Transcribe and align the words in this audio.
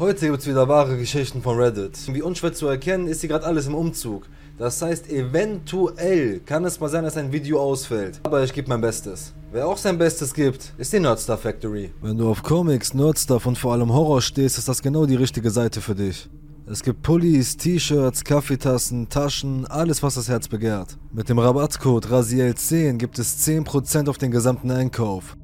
Heute 0.00 0.30
gibt's 0.30 0.46
wieder 0.46 0.66
wahre 0.66 0.96
Geschichten 0.96 1.42
von 1.42 1.58
Reddit. 1.58 1.98
Wie 2.14 2.22
unschwer 2.22 2.54
zu 2.54 2.66
erkennen, 2.66 3.06
ist 3.06 3.20
hier 3.20 3.28
gerade 3.28 3.44
alles 3.44 3.66
im 3.66 3.74
Umzug. 3.74 4.22
Das 4.56 4.80
heißt, 4.80 5.10
eventuell 5.10 6.40
kann 6.40 6.64
es 6.64 6.80
mal 6.80 6.88
sein, 6.88 7.04
dass 7.04 7.18
ein 7.18 7.32
Video 7.32 7.60
ausfällt. 7.60 8.18
Aber 8.22 8.42
ich 8.42 8.54
gebe 8.54 8.70
mein 8.70 8.80
Bestes. 8.80 9.34
Wer 9.52 9.68
auch 9.68 9.76
sein 9.76 9.98
Bestes 9.98 10.32
gibt, 10.32 10.72
ist 10.78 10.94
die 10.94 11.00
Nerdstar 11.00 11.36
Factory. 11.36 11.90
Wenn 12.00 12.16
du 12.16 12.30
auf 12.30 12.42
Comics, 12.42 12.94
Nerdstuff 12.94 13.44
und 13.44 13.58
vor 13.58 13.74
allem 13.74 13.92
Horror 13.92 14.22
stehst, 14.22 14.56
ist 14.56 14.68
das 14.68 14.80
genau 14.80 15.04
die 15.04 15.16
richtige 15.16 15.50
Seite 15.50 15.82
für 15.82 15.94
dich. 15.94 16.30
Es 16.64 16.82
gibt 16.82 17.02
Pullis, 17.02 17.58
T-Shirts, 17.58 18.24
Kaffeetassen, 18.24 19.10
Taschen, 19.10 19.66
alles 19.66 20.02
was 20.02 20.14
das 20.14 20.30
Herz 20.30 20.48
begehrt. 20.48 20.96
Mit 21.12 21.28
dem 21.28 21.38
Rabattcode 21.38 22.06
RASIEL10 22.06 22.96
gibt 22.96 23.18
es 23.18 23.46
10% 23.46 24.08
auf 24.08 24.16
den 24.16 24.30
gesamten 24.30 24.70
Einkauf. 24.70 25.36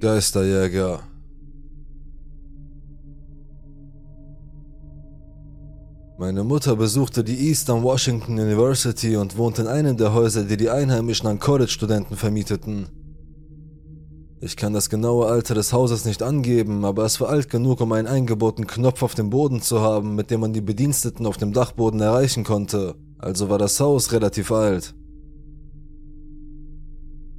Geisterjäger. 0.00 1.00
Meine 6.20 6.44
Mutter 6.44 6.76
besuchte 6.76 7.24
die 7.24 7.48
Eastern 7.48 7.82
Washington 7.82 8.38
University 8.38 9.16
und 9.16 9.38
wohnte 9.38 9.62
in 9.62 9.68
einem 9.68 9.96
der 9.96 10.12
Häuser, 10.12 10.44
die 10.44 10.58
die 10.58 10.68
Einheimischen 10.68 11.26
an 11.26 11.38
College-Studenten 11.38 12.14
vermieteten. 12.14 12.88
Ich 14.38 14.58
kann 14.58 14.74
das 14.74 14.90
genaue 14.90 15.28
Alter 15.28 15.54
des 15.54 15.72
Hauses 15.72 16.04
nicht 16.04 16.22
angeben, 16.22 16.84
aber 16.84 17.06
es 17.06 17.22
war 17.22 17.30
alt 17.30 17.48
genug, 17.48 17.80
um 17.80 17.92
einen 17.92 18.06
eingebauten 18.06 18.66
Knopf 18.66 19.02
auf 19.02 19.14
dem 19.14 19.30
Boden 19.30 19.62
zu 19.62 19.80
haben, 19.80 20.14
mit 20.14 20.30
dem 20.30 20.40
man 20.40 20.52
die 20.52 20.60
Bediensteten 20.60 21.24
auf 21.24 21.38
dem 21.38 21.54
Dachboden 21.54 22.02
erreichen 22.02 22.44
konnte. 22.44 22.96
Also 23.16 23.48
war 23.48 23.56
das 23.56 23.80
Haus 23.80 24.12
relativ 24.12 24.52
alt. 24.52 24.94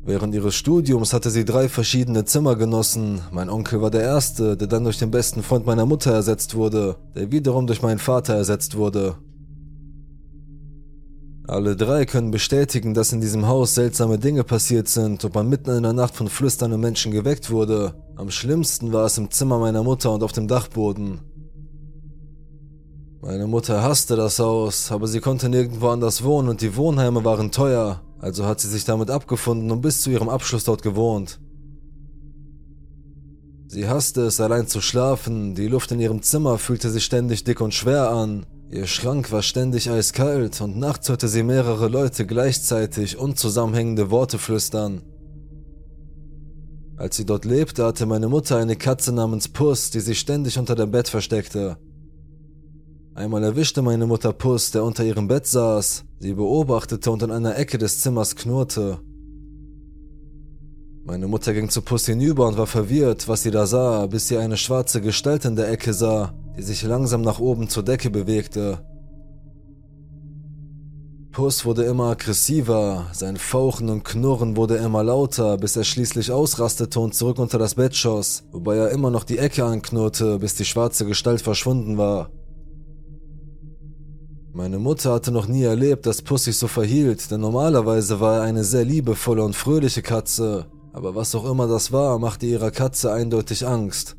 Während 0.04 0.34
ihres 0.34 0.56
Studiums 0.56 1.14
hatte 1.14 1.30
sie 1.30 1.46
drei 1.46 1.70
verschiedene 1.70 2.26
Zimmer 2.26 2.56
genossen. 2.56 3.22
Mein 3.32 3.52
Onkel 3.52 3.82
war 3.82 3.92
der 3.92 4.02
erste, 4.02 4.58
der 4.58 4.68
dann 4.68 4.84
durch 4.84 4.98
den 4.98 5.12
besten 5.12 5.44
Freund 5.44 5.68
meiner 5.68 5.86
Mutter 5.86 6.12
ersetzt 6.12 6.56
wurde, 6.56 6.96
der 7.16 7.32
wiederum 7.32 7.68
durch 7.68 7.84
meinen 7.84 8.00
Vater 8.00 8.34
ersetzt 8.34 8.76
wurde. 8.76 9.16
Alle 11.48 11.76
drei 11.76 12.06
können 12.06 12.32
bestätigen, 12.32 12.94
dass 12.96 13.14
in 13.14 13.22
diesem 13.22 13.48
Haus 13.48 13.76
seltsame 13.76 14.18
Dinge 14.18 14.44
passiert 14.44 14.88
sind 14.88 15.24
und 15.24 15.36
man 15.36 15.50
mitten 15.50 15.70
in 15.70 15.84
der 15.84 15.94
Nacht 15.94 16.16
von 16.16 16.30
flüsternden 16.30 16.80
Menschen 16.80 17.12
geweckt 17.12 17.52
wurde. 17.52 17.94
Am 18.16 18.32
schlimmsten 18.32 18.94
war 18.94 19.06
es 19.06 19.18
im 19.20 19.30
Zimmer 19.30 19.60
meiner 19.60 19.84
Mutter 19.84 20.12
und 20.12 20.24
auf 20.24 20.32
dem 20.32 20.48
Dachboden. 20.48 21.20
Meine 23.22 23.46
Mutter 23.46 23.84
hasste 23.84 24.16
das 24.16 24.40
Haus, 24.40 24.92
aber 24.92 25.06
sie 25.06 25.20
konnte 25.20 25.48
nirgendwo 25.48 25.90
anders 25.90 26.24
wohnen 26.24 26.50
und 26.50 26.62
die 26.62 26.76
Wohnheime 26.76 27.24
waren 27.24 27.52
teuer, 27.52 28.02
also 28.22 28.46
hat 28.46 28.60
sie 28.60 28.70
sich 28.70 28.86
damit 28.86 29.10
abgefunden 29.10 29.72
und 29.72 29.82
bis 29.82 30.02
zu 30.02 30.12
ihrem 30.12 30.30
Abschluss 30.30 30.64
dort 30.64 30.84
gewohnt. 30.84 31.40
Sie 33.68 33.88
hasste 33.88 34.22
es, 34.22 34.40
allein 34.40 34.68
zu 34.68 34.80
schlafen, 34.80 35.56
die 35.56 35.68
Luft 35.68 35.92
in 35.92 36.00
ihrem 36.00 36.22
Zimmer 36.22 36.58
fühlte 36.58 36.90
sich 36.90 37.04
ständig 37.04 37.44
dick 37.44 37.62
und 37.62 37.74
schwer 37.74 38.10
an, 38.12 38.46
ihr 38.70 38.86
Schrank 38.86 39.32
war 39.32 39.42
ständig 39.42 39.90
eiskalt 39.90 40.62
und 40.62 40.78
nachts 40.78 41.10
hörte 41.10 41.28
sie 41.28 41.42
mehrere 41.42 41.88
Leute 41.88 42.28
gleichzeitig 42.28 43.18
unzusammenhängende 43.18 44.12
Worte 44.12 44.38
flüstern. 44.38 45.02
Als 46.98 47.18
sie 47.18 47.26
dort 47.26 47.46
lebte, 47.46 47.86
hatte 47.86 48.06
meine 48.06 48.30
Mutter 48.30 48.58
eine 48.58 48.76
Katze 48.76 49.12
namens 49.12 49.48
Puss, 49.48 49.90
die 49.90 50.02
sich 50.02 50.20
ständig 50.20 50.60
unter 50.60 50.76
dem 50.76 50.92
Bett 50.92 51.08
versteckte. 51.08 51.78
Einmal 53.14 53.44
erwischte 53.44 53.82
meine 53.82 54.08
Mutter 54.08 54.32
Puss, 54.32 54.72
der 54.72 54.86
unter 54.86 55.04
ihrem 55.04 55.28
Bett 55.28 55.46
saß. 55.46 56.06
Sie 56.20 56.34
beobachtete 56.34 57.12
und 57.12 57.22
in 57.22 57.32
einer 57.32 57.58
Ecke 57.58 57.78
des 57.78 58.00
Zimmers 58.00 58.38
knurrte. 58.38 59.00
Meine 61.04 61.28
Mutter 61.28 61.54
ging 61.54 61.68
zu 61.70 61.82
Puss 61.82 62.06
hinüber 62.06 62.48
und 62.48 62.58
war 62.58 62.68
verwirrt, 62.68 63.28
was 63.28 63.44
sie 63.44 63.52
da 63.52 63.66
sah, 63.66 64.06
bis 64.06 64.30
sie 64.30 64.38
eine 64.38 64.56
schwarze 64.56 65.02
Gestalt 65.02 65.44
in 65.44 65.58
der 65.58 65.70
Ecke 65.70 65.94
sah, 65.94 66.34
die 66.58 66.62
sich 66.62 66.84
langsam 66.84 67.22
nach 67.22 67.40
oben 67.40 67.68
zur 67.68 67.84
Decke 67.84 68.10
bewegte. 68.10 68.86
Puss 71.34 71.66
wurde 71.66 71.84
immer 71.84 72.12
aggressiver, 72.12 73.08
sein 73.14 73.38
Fauchen 73.38 73.90
und 73.90 74.04
Knurren 74.06 74.56
wurde 74.56 74.78
immer 74.78 75.04
lauter, 75.04 75.58
bis 75.58 75.76
er 75.76 75.84
schließlich 75.84 76.32
ausrastete 76.32 77.00
und 77.00 77.14
zurück 77.14 77.40
unter 77.40 77.58
das 77.58 77.76
Bett 77.76 77.96
schoss, 77.96 78.44
wobei 78.52 78.78
er 78.78 78.92
immer 78.92 79.12
noch 79.12 79.24
die 79.24 79.38
Ecke 79.38 79.66
anknurrte, 79.66 80.40
bis 80.40 80.56
die 80.56 80.66
schwarze 80.66 81.06
Gestalt 81.06 81.42
verschwunden 81.42 81.98
war. 81.98 82.30
Meine 84.54 84.80
Mutter 84.80 85.14
hatte 85.14 85.32
noch 85.32 85.48
nie 85.48 85.64
erlebt, 85.64 86.06
dass 86.06 86.22
Puss 86.22 86.44
sich 86.44 86.58
so 86.58 86.68
verhielt, 86.68 87.32
denn 87.32 87.40
normalerweise 87.40 88.20
war 88.20 88.38
er 88.38 88.42
eine 88.42 88.66
sehr 88.66 88.84
liebevolle 88.84 89.44
und 89.44 89.56
fröhliche 89.56 90.02
Katze, 90.02 90.66
aber 90.92 91.16
was 91.16 91.34
auch 91.36 91.50
immer 91.50 91.68
das 91.68 91.94
war, 91.94 92.20
machte 92.20 92.46
ihrer 92.46 92.70
Katze 92.72 93.14
eindeutig 93.14 93.66
Angst. 93.66 94.18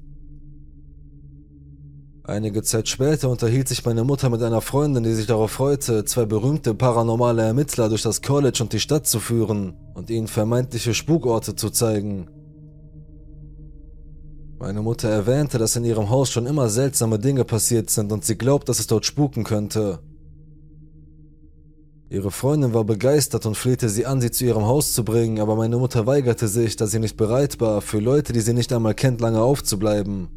Einige 2.24 2.62
Zeit 2.62 2.88
später 2.88 3.28
unterhielt 3.28 3.68
sich 3.68 3.84
meine 3.84 4.04
Mutter 4.04 4.30
mit 4.30 4.42
einer 4.42 4.62
Freundin, 4.62 5.02
die 5.02 5.12
sich 5.12 5.26
darauf 5.26 5.50
freute, 5.50 6.04
zwei 6.06 6.24
berühmte 6.24 6.72
paranormale 6.72 7.42
Ermittler 7.42 7.90
durch 7.90 8.02
das 8.02 8.22
College 8.22 8.60
und 8.62 8.72
die 8.72 8.80
Stadt 8.80 9.06
zu 9.06 9.20
führen 9.20 9.74
und 9.94 10.08
ihnen 10.08 10.28
vermeintliche 10.28 10.94
Spukorte 10.94 11.56
zu 11.56 11.68
zeigen. 11.68 12.28
Meine 14.58 14.80
Mutter 14.80 15.10
erwähnte, 15.10 15.58
dass 15.58 15.76
in 15.76 15.84
ihrem 15.84 16.08
Haus 16.08 16.30
schon 16.30 16.46
immer 16.46 16.70
seltsame 16.70 17.18
Dinge 17.18 17.44
passiert 17.44 17.90
sind 17.90 18.12
und 18.12 18.24
sie 18.24 18.38
glaubt, 18.38 18.68
dass 18.68 18.78
es 18.78 18.86
dort 18.86 19.04
spuken 19.04 19.42
könnte. 19.44 19.98
Ihre 22.12 22.30
Freundin 22.30 22.74
war 22.74 22.84
begeistert 22.84 23.46
und 23.46 23.56
flehte 23.56 23.88
sie 23.88 24.04
an, 24.04 24.20
sie 24.20 24.30
zu 24.30 24.44
ihrem 24.44 24.66
Haus 24.66 24.92
zu 24.92 25.02
bringen, 25.02 25.40
aber 25.40 25.56
meine 25.56 25.78
Mutter 25.78 26.06
weigerte 26.06 26.46
sich, 26.46 26.76
da 26.76 26.86
sie 26.86 26.98
nicht 26.98 27.16
bereit 27.16 27.58
war, 27.58 27.80
für 27.80 28.00
Leute, 28.00 28.34
die 28.34 28.42
sie 28.42 28.52
nicht 28.52 28.70
einmal 28.70 28.92
kennt, 28.92 29.22
lange 29.22 29.40
aufzubleiben. 29.40 30.28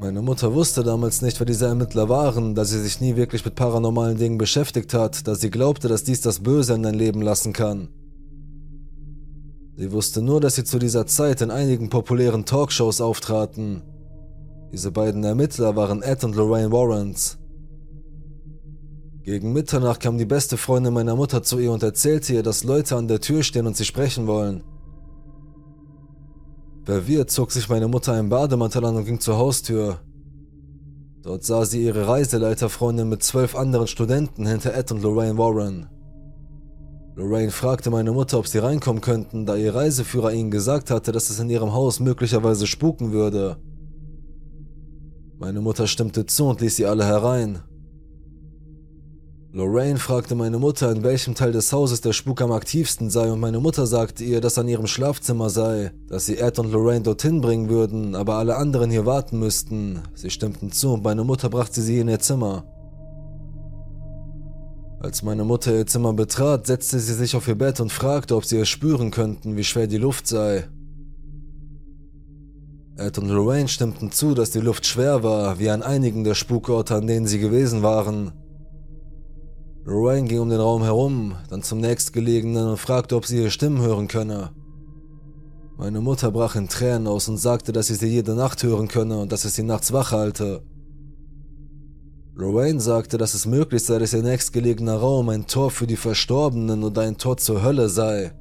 Meine 0.00 0.22
Mutter 0.22 0.54
wusste 0.54 0.84
damals 0.84 1.20
nicht, 1.20 1.38
wer 1.38 1.44
diese 1.44 1.66
Ermittler 1.66 2.08
waren, 2.08 2.54
da 2.54 2.64
sie 2.64 2.80
sich 2.80 2.98
nie 2.98 3.14
wirklich 3.14 3.44
mit 3.44 3.56
paranormalen 3.56 4.16
Dingen 4.16 4.38
beschäftigt 4.38 4.94
hat, 4.94 5.28
da 5.28 5.34
sie 5.34 5.50
glaubte, 5.50 5.88
dass 5.88 6.04
dies 6.04 6.22
das 6.22 6.40
Böse 6.40 6.72
in 6.72 6.82
dein 6.82 6.94
Leben 6.94 7.20
lassen 7.20 7.52
kann. 7.52 7.88
Sie 9.76 9.92
wusste 9.92 10.22
nur, 10.22 10.40
dass 10.40 10.54
sie 10.54 10.64
zu 10.64 10.78
dieser 10.78 11.06
Zeit 11.06 11.42
in 11.42 11.50
einigen 11.50 11.90
populären 11.90 12.46
Talkshows 12.46 13.02
auftraten. 13.02 13.82
Diese 14.72 14.92
beiden 14.92 15.24
Ermittler 15.24 15.76
waren 15.76 16.00
Ed 16.00 16.24
und 16.24 16.34
Lorraine 16.34 16.72
Warrens. 16.72 17.36
Gegen 19.28 19.52
Mitternacht 19.52 20.00
kam 20.00 20.16
die 20.16 20.24
beste 20.24 20.56
Freundin 20.56 20.94
meiner 20.94 21.14
Mutter 21.14 21.42
zu 21.42 21.58
ihr 21.58 21.70
und 21.70 21.82
erzählte 21.82 22.32
ihr, 22.32 22.42
dass 22.42 22.64
Leute 22.64 22.96
an 22.96 23.08
der 23.08 23.20
Tür 23.20 23.42
stehen 23.42 23.66
und 23.66 23.76
sie 23.76 23.84
sprechen 23.84 24.26
wollen. 24.26 24.64
Verwirrt 26.84 27.30
zog 27.30 27.52
sich 27.52 27.68
meine 27.68 27.88
Mutter 27.88 28.14
einen 28.14 28.30
Bademantel 28.30 28.86
an 28.86 28.96
und 28.96 29.04
ging 29.04 29.20
zur 29.20 29.36
Haustür. 29.36 29.98
Dort 31.22 31.44
sah 31.44 31.66
sie 31.66 31.84
ihre 31.84 32.08
Reiseleiterfreundin 32.08 33.06
mit 33.06 33.22
zwölf 33.22 33.54
anderen 33.54 33.86
Studenten 33.86 34.46
hinter 34.46 34.72
Ed 34.72 34.92
und 34.92 35.02
Lorraine 35.02 35.36
Warren. 35.36 35.90
Lorraine 37.14 37.50
fragte 37.50 37.90
meine 37.90 38.12
Mutter, 38.12 38.38
ob 38.38 38.46
sie 38.46 38.60
reinkommen 38.60 39.02
könnten, 39.02 39.44
da 39.44 39.56
ihr 39.56 39.74
Reiseführer 39.74 40.32
ihnen 40.32 40.50
gesagt 40.50 40.90
hatte, 40.90 41.12
dass 41.12 41.28
es 41.28 41.38
in 41.38 41.50
ihrem 41.50 41.74
Haus 41.74 42.00
möglicherweise 42.00 42.66
spuken 42.66 43.12
würde. 43.12 43.58
Meine 45.38 45.60
Mutter 45.60 45.86
stimmte 45.86 46.24
zu 46.24 46.46
und 46.46 46.62
ließ 46.62 46.76
sie 46.76 46.86
alle 46.86 47.04
herein. 47.04 47.58
Lorraine 49.50 49.98
fragte 49.98 50.34
meine 50.34 50.58
Mutter, 50.58 50.92
in 50.92 51.02
welchem 51.02 51.34
Teil 51.34 51.52
des 51.52 51.72
Hauses 51.72 52.02
der 52.02 52.12
Spuk 52.12 52.42
am 52.42 52.52
aktivsten 52.52 53.08
sei, 53.08 53.32
und 53.32 53.40
meine 53.40 53.60
Mutter 53.60 53.86
sagte 53.86 54.22
ihr, 54.22 54.42
dass 54.42 54.58
an 54.58 54.68
ihrem 54.68 54.86
Schlafzimmer 54.86 55.48
sei, 55.48 55.90
dass 56.06 56.26
sie 56.26 56.36
Ed 56.36 56.58
und 56.58 56.70
Lorraine 56.70 57.02
dorthin 57.02 57.40
bringen 57.40 57.70
würden, 57.70 58.14
aber 58.14 58.34
alle 58.34 58.56
anderen 58.56 58.90
hier 58.90 59.06
warten 59.06 59.38
müssten. 59.38 60.02
Sie 60.14 60.28
stimmten 60.28 60.70
zu 60.70 60.92
und 60.92 61.02
meine 61.02 61.24
Mutter 61.24 61.48
brachte 61.48 61.80
sie 61.80 61.98
in 61.98 62.08
ihr 62.08 62.18
Zimmer. 62.18 62.64
Als 65.00 65.22
meine 65.22 65.44
Mutter 65.44 65.74
ihr 65.74 65.86
Zimmer 65.86 66.12
betrat, 66.12 66.66
setzte 66.66 66.98
sie 66.98 67.14
sich 67.14 67.34
auf 67.34 67.48
ihr 67.48 67.56
Bett 67.56 67.80
und 67.80 67.90
fragte, 67.90 68.36
ob 68.36 68.44
sie 68.44 68.58
es 68.58 68.68
spüren 68.68 69.10
könnten, 69.10 69.56
wie 69.56 69.64
schwer 69.64 69.86
die 69.86 69.96
Luft 69.96 70.26
sei. 70.26 70.68
Ed 72.96 73.16
und 73.16 73.28
Lorraine 73.28 73.68
stimmten 73.68 74.12
zu, 74.12 74.34
dass 74.34 74.50
die 74.50 74.60
Luft 74.60 74.84
schwer 74.84 75.22
war, 75.22 75.58
wie 75.58 75.70
an 75.70 75.82
einigen 75.82 76.24
der 76.24 76.34
Spukorte, 76.34 76.96
an 76.96 77.06
denen 77.06 77.26
sie 77.26 77.38
gewesen 77.38 77.82
waren. 77.82 78.32
Lorraine 79.88 80.28
ging 80.28 80.40
um 80.40 80.50
den 80.50 80.60
Raum 80.60 80.82
herum, 80.82 81.36
dann 81.48 81.62
zum 81.62 81.80
nächstgelegenen 81.80 82.68
und 82.68 82.76
fragte, 82.76 83.16
ob 83.16 83.24
sie 83.24 83.38
ihre 83.38 83.50
Stimmen 83.50 83.80
hören 83.80 84.06
könne. 84.06 84.50
Meine 85.78 86.02
Mutter 86.02 86.30
brach 86.30 86.56
in 86.56 86.68
Tränen 86.68 87.06
aus 87.06 87.26
und 87.30 87.38
sagte, 87.38 87.72
dass 87.72 87.86
sie 87.86 87.94
sie 87.94 88.08
jede 88.08 88.34
Nacht 88.34 88.62
hören 88.62 88.88
könne 88.88 89.18
und 89.18 89.32
dass 89.32 89.46
es 89.46 89.54
sie 89.54 89.62
nachts 89.62 89.90
wach 89.94 90.12
halte. 90.12 90.62
Lorraine 92.34 92.82
sagte, 92.82 93.16
dass 93.16 93.32
es 93.32 93.46
möglich 93.46 93.82
sei, 93.82 93.98
dass 93.98 94.12
ihr 94.12 94.22
nächstgelegener 94.22 94.98
Raum 94.98 95.30
ein 95.30 95.46
Tor 95.46 95.70
für 95.70 95.86
die 95.86 95.96
Verstorbenen 95.96 96.84
oder 96.84 97.00
ein 97.00 97.16
Tor 97.16 97.38
zur 97.38 97.62
Hölle 97.62 97.88
sei. 97.88 98.32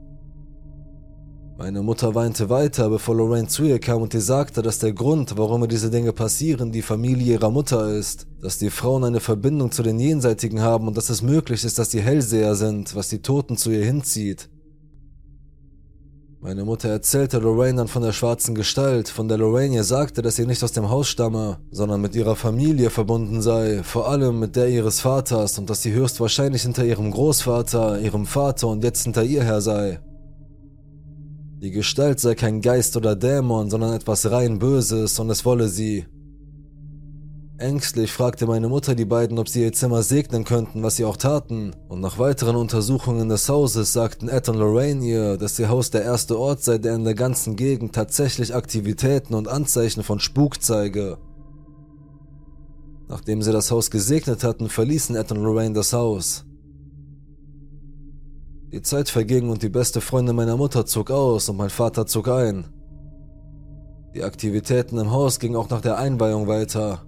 Meine 1.59 1.81
Mutter 1.81 2.13
weinte 2.13 2.51
weiter, 2.51 2.87
bevor 2.87 3.15
Lorraine 3.15 3.47
zu 3.47 3.63
ihr 3.63 3.79
kam 3.79 4.03
und 4.03 4.13
ihr 4.13 4.21
sagte, 4.21 4.61
dass 4.61 4.77
der 4.77 4.93
Grund, 4.93 5.39
warum 5.39 5.63
ihr 5.63 5.67
diese 5.67 5.89
Dinge 5.89 6.13
passieren, 6.13 6.71
die 6.71 6.83
Familie 6.83 7.33
ihrer 7.33 7.49
Mutter 7.49 7.89
ist, 7.89 8.27
dass 8.39 8.59
die 8.59 8.69
Frauen 8.69 9.03
eine 9.03 9.19
Verbindung 9.19 9.71
zu 9.71 9.81
den 9.81 9.99
Jenseitigen 9.99 10.61
haben 10.61 10.87
und 10.87 10.95
dass 10.95 11.09
es 11.09 11.23
möglich 11.23 11.65
ist, 11.65 11.79
dass 11.79 11.89
sie 11.89 11.99
Hellseher 11.99 12.53
sind, 12.53 12.95
was 12.95 13.09
die 13.09 13.23
Toten 13.23 13.57
zu 13.57 13.71
ihr 13.71 13.83
hinzieht. 13.83 14.49
Meine 16.41 16.63
Mutter 16.63 16.89
erzählte 16.89 17.39
Lorraine 17.39 17.77
dann 17.77 17.87
von 17.87 18.03
der 18.03 18.13
schwarzen 18.13 18.53
Gestalt, 18.53 19.09
von 19.09 19.27
der 19.27 19.39
Lorraine 19.39 19.77
ihr 19.77 19.83
sagte, 19.83 20.21
dass 20.21 20.35
sie 20.35 20.45
nicht 20.45 20.63
aus 20.63 20.73
dem 20.73 20.91
Haus 20.91 21.07
stamme, 21.07 21.57
sondern 21.71 22.01
mit 22.01 22.15
ihrer 22.15 22.35
Familie 22.35 22.91
verbunden 22.91 23.41
sei, 23.41 23.81
vor 23.81 24.07
allem 24.07 24.39
mit 24.39 24.55
der 24.55 24.69
ihres 24.69 24.99
Vaters 24.99 25.57
und 25.57 25.71
dass 25.71 25.81
sie 25.81 25.91
höchstwahrscheinlich 25.91 26.61
hinter 26.61 26.85
ihrem 26.85 27.09
Großvater, 27.09 27.99
ihrem 27.99 28.27
Vater 28.27 28.67
und 28.67 28.83
jetzt 28.83 29.05
hinter 29.05 29.23
ihr 29.23 29.43
her 29.43 29.59
sei. 29.59 29.99
Die 31.59 31.71
Gestalt 31.71 32.19
sei 32.19 32.35
kein 32.35 32.61
Geist 32.61 32.95
oder 32.97 33.15
Dämon, 33.15 33.71
sondern 33.71 33.93
etwas 33.93 34.29
rein 34.29 34.59
Böses 34.59 35.17
und 35.19 35.31
es 35.31 35.43
wolle 35.43 35.67
sie. 35.69 36.05
Ängstlich 37.57 38.11
fragte 38.11 38.45
meine 38.45 38.69
Mutter 38.69 38.93
die 38.93 39.05
beiden, 39.05 39.39
ob 39.39 39.49
sie 39.49 39.63
ihr 39.63 39.73
Zimmer 39.73 40.03
segnen 40.03 40.43
könnten, 40.43 40.83
was 40.83 40.97
sie 40.97 41.05
auch 41.05 41.17
taten, 41.17 41.75
und 41.89 41.99
nach 41.99 42.19
weiteren 42.19 42.55
Untersuchungen 42.55 43.29
des 43.29 43.49
Hauses 43.49 43.91
sagten 43.91 44.29
Ed 44.29 44.47
und 44.49 44.57
Lorraine 44.57 45.03
ihr, 45.03 45.37
dass 45.37 45.57
ihr 45.57 45.67
Haus 45.67 45.89
der 45.89 46.03
erste 46.03 46.37
Ort 46.37 46.63
sei, 46.63 46.77
der 46.77 46.93
in 46.93 47.03
der 47.03 47.15
ganzen 47.15 47.55
Gegend 47.55 47.95
tatsächlich 47.95 48.53
Aktivitäten 48.53 49.33
und 49.33 49.47
Anzeichen 49.47 50.03
von 50.03 50.19
Spuk 50.19 50.61
zeige. 50.61 51.17
Nachdem 53.07 53.41
sie 53.41 53.51
das 53.51 53.71
Haus 53.71 53.89
gesegnet 53.89 54.43
hatten, 54.43 54.69
verließen 54.69 55.15
Ed 55.15 55.31
und 55.31 55.41
Lorraine 55.41 55.73
das 55.73 55.93
Haus. 55.93 56.46
Die 58.77 58.83
Zeit 58.83 59.09
verging 59.09 59.49
und 59.49 59.63
die 59.63 59.69
beste 59.69 60.01
Freundin 60.01 60.35
meiner 60.35 60.55
Mutter 60.55 60.85
zog 60.85 61.09
aus 61.09 61.49
und 61.49 61.57
mein 61.57 61.71
Vater 61.71 62.05
zog 62.05 62.27
ein. 62.27 62.65
Die 64.13 64.21
Aktivitäten 64.21 64.99
im 64.99 65.09
Haus 65.09 65.39
gingen 65.39 65.55
auch 65.55 65.71
nach 65.71 65.81
der 65.81 65.97
Einweihung 65.97 66.45
weiter. 66.47 67.01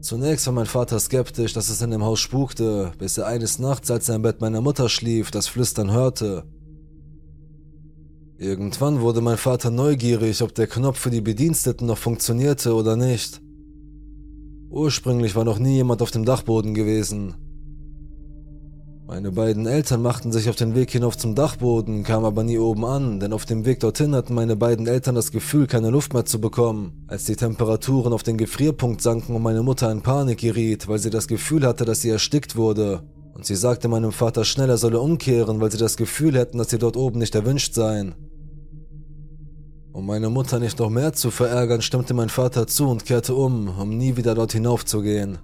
Zunächst 0.00 0.44
war 0.48 0.54
mein 0.54 0.66
Vater 0.66 0.98
skeptisch, 0.98 1.52
dass 1.52 1.68
es 1.68 1.82
in 1.82 1.92
dem 1.92 2.02
Haus 2.02 2.18
spukte, 2.18 2.90
bis 2.98 3.16
er 3.16 3.28
eines 3.28 3.60
Nachts, 3.60 3.92
als 3.92 4.08
er 4.08 4.16
im 4.16 4.22
Bett 4.22 4.40
meiner 4.40 4.60
Mutter 4.60 4.88
schlief, 4.88 5.30
das 5.30 5.46
Flüstern 5.46 5.92
hörte. 5.92 6.42
Irgendwann 8.36 9.00
wurde 9.00 9.20
mein 9.20 9.36
Vater 9.36 9.70
neugierig, 9.70 10.42
ob 10.42 10.52
der 10.52 10.66
Knopf 10.66 10.98
für 10.98 11.10
die 11.10 11.20
Bediensteten 11.20 11.86
noch 11.86 11.98
funktionierte 11.98 12.74
oder 12.74 12.96
nicht. 12.96 13.40
Ursprünglich 14.68 15.36
war 15.36 15.44
noch 15.44 15.60
nie 15.60 15.74
jemand 15.76 16.02
auf 16.02 16.10
dem 16.10 16.24
Dachboden 16.24 16.74
gewesen. 16.74 17.45
Meine 19.08 19.30
beiden 19.30 19.66
Eltern 19.66 20.02
machten 20.02 20.32
sich 20.32 20.48
auf 20.48 20.56
den 20.56 20.74
Weg 20.74 20.90
hinauf 20.90 21.16
zum 21.16 21.36
Dachboden, 21.36 22.02
kamen 22.02 22.24
aber 22.24 22.42
nie 22.42 22.58
oben 22.58 22.84
an, 22.84 23.20
denn 23.20 23.32
auf 23.32 23.44
dem 23.44 23.64
Weg 23.64 23.78
dorthin 23.78 24.16
hatten 24.16 24.34
meine 24.34 24.56
beiden 24.56 24.88
Eltern 24.88 25.14
das 25.14 25.30
Gefühl, 25.30 25.68
keine 25.68 25.90
Luft 25.90 26.12
mehr 26.12 26.24
zu 26.24 26.40
bekommen. 26.40 27.04
Als 27.06 27.24
die 27.24 27.36
Temperaturen 27.36 28.12
auf 28.12 28.24
den 28.24 28.36
Gefrierpunkt 28.36 29.00
sanken 29.00 29.36
und 29.36 29.42
meine 29.42 29.62
Mutter 29.62 29.92
in 29.92 30.02
Panik 30.02 30.38
geriet, 30.38 30.88
weil 30.88 30.98
sie 30.98 31.10
das 31.10 31.28
Gefühl 31.28 31.64
hatte, 31.64 31.84
dass 31.84 32.02
sie 32.02 32.10
erstickt 32.10 32.56
wurde. 32.56 33.04
Und 33.32 33.46
sie 33.46 33.54
sagte 33.54 33.86
meinem 33.86 34.10
Vater 34.10 34.44
schnell, 34.44 34.70
er 34.70 34.76
solle 34.76 34.98
umkehren, 34.98 35.60
weil 35.60 35.70
sie 35.70 35.78
das 35.78 35.96
Gefühl 35.96 36.36
hätten, 36.36 36.58
dass 36.58 36.70
sie 36.70 36.78
dort 36.78 36.96
oben 36.96 37.20
nicht 37.20 37.36
erwünscht 37.36 37.74
seien. 37.74 38.16
Um 39.92 40.04
meine 40.04 40.30
Mutter 40.30 40.58
nicht 40.58 40.80
noch 40.80 40.90
mehr 40.90 41.12
zu 41.12 41.30
verärgern, 41.30 41.80
stimmte 41.80 42.12
mein 42.12 42.28
Vater 42.28 42.66
zu 42.66 42.88
und 42.88 43.04
kehrte 43.04 43.36
um, 43.36 43.68
um 43.68 43.96
nie 43.96 44.16
wieder 44.16 44.34
dort 44.34 44.52
hinaufzugehen. 44.52 45.38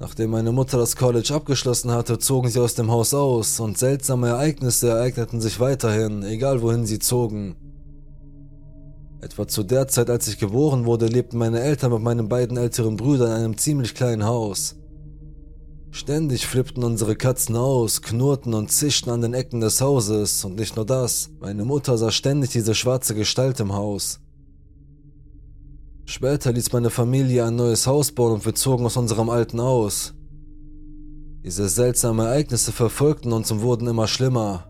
Nachdem 0.00 0.30
meine 0.30 0.50
Mutter 0.50 0.78
das 0.78 0.96
College 0.96 1.34
abgeschlossen 1.34 1.90
hatte, 1.90 2.18
zogen 2.18 2.48
sie 2.48 2.58
aus 2.58 2.74
dem 2.74 2.90
Haus 2.90 3.12
aus 3.12 3.60
und 3.60 3.76
seltsame 3.76 4.28
Ereignisse 4.28 4.88
ereigneten 4.88 5.42
sich 5.42 5.60
weiterhin, 5.60 6.22
egal 6.22 6.62
wohin 6.62 6.86
sie 6.86 6.98
zogen. 6.98 7.54
Etwa 9.20 9.46
zu 9.46 9.62
der 9.62 9.88
Zeit, 9.88 10.08
als 10.08 10.26
ich 10.26 10.38
geboren 10.38 10.86
wurde, 10.86 11.06
lebten 11.06 11.36
meine 11.36 11.60
Eltern 11.60 11.92
mit 11.92 12.00
meinen 12.00 12.30
beiden 12.30 12.56
älteren 12.56 12.96
Brüdern 12.96 13.28
in 13.28 13.36
einem 13.36 13.58
ziemlich 13.58 13.94
kleinen 13.94 14.24
Haus. 14.24 14.76
Ständig 15.90 16.46
flippten 16.46 16.82
unsere 16.82 17.14
Katzen 17.14 17.56
aus, 17.56 18.00
knurrten 18.00 18.54
und 18.54 18.72
zischten 18.72 19.12
an 19.12 19.20
den 19.20 19.34
Ecken 19.34 19.60
des 19.60 19.82
Hauses 19.82 20.42
und 20.46 20.56
nicht 20.56 20.76
nur 20.76 20.86
das, 20.86 21.28
meine 21.40 21.66
Mutter 21.66 21.98
sah 21.98 22.10
ständig 22.10 22.48
diese 22.50 22.74
schwarze 22.74 23.14
Gestalt 23.14 23.60
im 23.60 23.74
Haus. 23.74 24.18
Später 26.10 26.50
ließ 26.50 26.72
meine 26.72 26.90
Familie 26.90 27.44
ein 27.44 27.54
neues 27.54 27.86
Haus 27.86 28.10
bauen 28.10 28.32
und 28.32 28.44
wir 28.44 28.56
zogen 28.56 28.84
aus 28.84 28.96
unserem 28.96 29.30
alten 29.30 29.60
aus. 29.60 30.12
Diese 31.44 31.68
seltsamen 31.68 32.26
Ereignisse 32.26 32.72
verfolgten 32.72 33.32
uns 33.32 33.52
und 33.52 33.60
wurden 33.60 33.86
immer 33.86 34.08
schlimmer. 34.08 34.66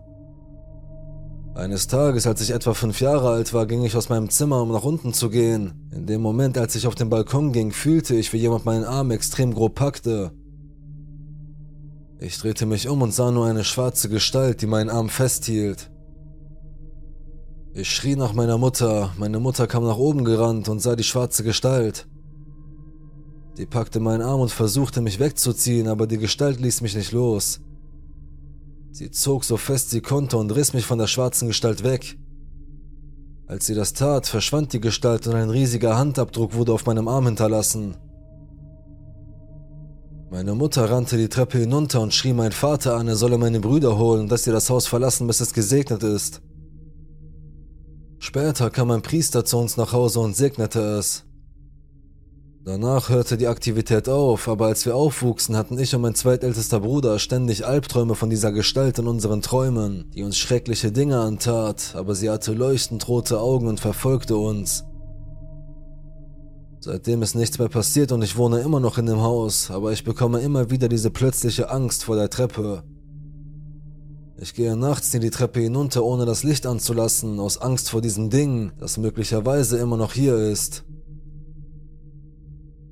Eines 1.54 1.87
Tages, 1.87 2.26
als 2.26 2.42
ich 2.42 2.50
etwa 2.50 2.75
fünf 2.75 3.00
Jahre 3.00 3.31
alt 3.31 3.54
war, 3.54 3.64
ging 3.64 3.82
ich 3.84 3.96
aus 3.96 4.10
meinem 4.10 4.28
Zimmer, 4.28 4.60
um 4.60 4.70
nach 4.70 4.84
unten 4.84 5.14
zu 5.14 5.31
gehen. 5.31 5.88
In 5.96 6.04
dem 6.04 6.20
Moment, 6.20 6.58
als 6.58 6.75
ich 6.75 6.87
auf 6.87 6.94
den 6.94 7.08
Balkon 7.08 7.52
ging, 7.52 7.72
fühlte 7.72 8.14
ich, 8.14 8.34
wie 8.34 8.38
jemand 8.38 8.66
meinen 8.66 8.84
Arm 8.84 9.10
extrem 9.10 9.54
grob 9.54 9.76
packte. 9.76 10.32
Ich 12.19 12.36
drehte 12.36 12.66
mich 12.66 12.86
um 12.86 13.00
und 13.00 13.14
sah 13.14 13.31
nur 13.31 13.46
eine 13.46 13.64
schwarze 13.64 14.10
Gestalt, 14.10 14.60
die 14.60 14.66
meinen 14.66 14.90
Arm 14.90 15.08
festhielt. 15.08 15.90
Ich 17.72 17.88
schrie 17.88 18.17
nach 18.17 18.32
meiner 18.32 18.58
Mutter. 18.58 19.12
Meine 19.17 19.38
Mutter 19.38 19.69
kam 19.69 19.84
nach 19.84 19.96
oben 19.96 20.25
gerannt 20.25 20.69
und 20.69 20.81
sah 20.81 20.96
die 20.96 21.05
schwarze 21.05 21.44
Gestalt. 21.44 22.08
Die 23.58 23.67
packte 23.67 24.00
meinen 24.00 24.22
Arm 24.22 24.40
und 24.40 24.50
versuchte 24.50 25.00
mich 25.00 25.20
wegzuziehen, 25.20 25.87
aber 25.87 26.08
die 26.08 26.19
Gestalt 26.19 26.58
ließ 26.58 26.81
mich 26.81 26.96
nicht 26.96 27.12
los. 27.12 27.61
Sie 28.90 29.12
zog 29.12 29.44
so 29.44 29.56
fest 29.56 29.90
sie 29.90 30.00
konnte 30.00 30.37
und 30.37 30.50
riss 30.50 30.75
mich 30.75 30.84
von 30.84 30.99
der 30.99 31.06
schwarzen 31.06 31.46
Gestalt 31.46 31.84
weg. 31.84 32.19
Als 33.46 33.67
sie 33.67 33.75
das 33.75 33.93
tat, 33.93 34.26
verschwand 34.26 34.72
die 34.72 34.81
Gestalt 34.81 35.28
und 35.28 35.34
ein 35.34 35.50
riesiger 35.50 35.96
Handabdruck 35.96 36.55
wurde 36.55 36.72
auf 36.72 36.87
meinem 36.87 37.06
Arm 37.06 37.26
hinterlassen. 37.26 37.96
Meine 40.28 40.55
Mutter 40.55 40.90
rannte 40.90 41.17
die 41.17 41.28
Treppe 41.28 41.58
hinunter 41.58 42.00
und 42.00 42.14
schrie 42.14 42.32
mein 42.32 42.52
Vater 42.52 42.96
an, 42.96 43.06
er 43.06 43.17
solle 43.17 43.38
meine 43.38 43.61
Brüder 43.61 43.96
holen, 43.96 44.28
dass 44.28 44.44
sie 44.44 44.52
das 44.52 44.70
Haus 44.70 44.88
verlassen, 44.88 45.28
bis 45.28 45.40
es 45.40 45.55
gesegnet 45.55 46.02
ist. 46.02 46.40
Später 48.22 48.69
kam 48.69 48.90
ein 48.90 49.00
Priester 49.00 49.46
zu 49.46 49.56
uns 49.56 49.78
nach 49.78 49.94
Hause 49.94 50.20
und 50.20 50.37
segnete 50.37 50.78
es. 50.78 51.25
Danach 52.67 53.08
hörte 53.08 53.38
die 53.38 53.46
Aktivität 53.46 54.11
auf, 54.11 54.46
aber 54.46 54.67
als 54.67 54.84
wir 54.84 54.94
aufwuchsen, 54.94 55.56
hatten 55.56 55.78
ich 55.78 55.94
und 55.94 56.02
mein 56.02 56.14
zweitältester 56.14 56.81
Bruder 56.81 57.19
ständig 57.19 57.64
Albträume 57.64 58.14
von 58.14 58.28
dieser 58.28 58.52
Gestalt 58.52 58.99
in 58.99 59.06
unseren 59.06 59.40
Träumen, 59.40 60.11
die 60.14 60.22
uns 60.22 60.37
schreckliche 60.37 60.93
Dinge 60.93 61.19
antat, 61.19 61.94
aber 61.96 62.14
sie 62.14 62.28
hatte 62.28 62.52
leuchtend 62.52 63.08
rote 63.08 63.40
Augen 63.40 63.67
und 63.67 63.81
verfolgte 63.81 64.37
uns. 64.37 64.84
Seitdem 66.81 67.22
ist 67.22 67.34
nichts 67.34 67.58
mehr 67.58 67.70
passiert 67.70 68.12
und 68.12 68.20
ich 68.20 68.37
wohne 68.37 68.61
immer 68.61 68.81
noch 68.81 68.99
in 68.99 69.06
dem 69.06 69.22
Haus, 69.22 69.70
aber 69.70 69.93
ich 69.93 70.05
bekomme 70.05 70.40
immer 70.40 70.70
wieder 70.70 70.90
diese 70.90 71.11
plötzliche 71.11 71.70
Angst 71.70 72.05
vor 72.05 72.17
der 72.17 72.28
Treppe. 72.28 72.84
Ich 74.42 74.54
gehe 74.54 74.75
nachts 74.75 75.12
in 75.12 75.20
die 75.20 75.28
Treppe 75.28 75.60
hinunter, 75.60 76.02
ohne 76.02 76.25
das 76.25 76.44
Licht 76.44 76.64
anzulassen, 76.64 77.38
aus 77.38 77.58
Angst 77.58 77.90
vor 77.90 78.00
diesem 78.00 78.31
Ding, 78.31 78.72
das 78.78 78.96
möglicherweise 78.96 79.76
immer 79.76 79.98
noch 79.98 80.14
hier 80.14 80.34
ist. 80.34 80.82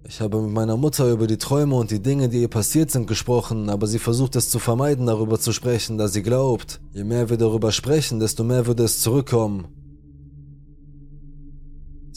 Ich 0.07 0.21
habe 0.21 0.43
mit 0.43 0.53
meiner 0.53 0.77
Mutter 0.77 1.11
über 1.11 1.27
die 1.27 1.39
Träume 1.39 1.77
und 1.77 1.91
die 1.91 2.03
Dinge, 2.03 2.29
die 2.29 2.43
ihr 2.43 2.49
passiert 2.49 2.91
sind, 2.91 3.07
gesprochen, 3.07 3.71
aber 3.71 3.87
sie 3.87 3.99
versucht 3.99 4.37
es 4.37 4.51
zu 4.51 4.59
vermeiden, 4.59 5.07
darüber 5.07 5.41
zu 5.41 5.53
sprechen, 5.53 5.97
da 5.97 6.09
sie 6.09 6.23
glaubt, 6.23 6.83
je 6.93 7.05
mehr 7.05 7.31
wir 7.31 7.39
darüber 7.39 7.73
sprechen, 7.73 8.21
desto 8.21 8.45
mehr 8.45 8.67
würde 8.67 8.85
es 8.85 9.01
zurückkommen. 9.01 9.78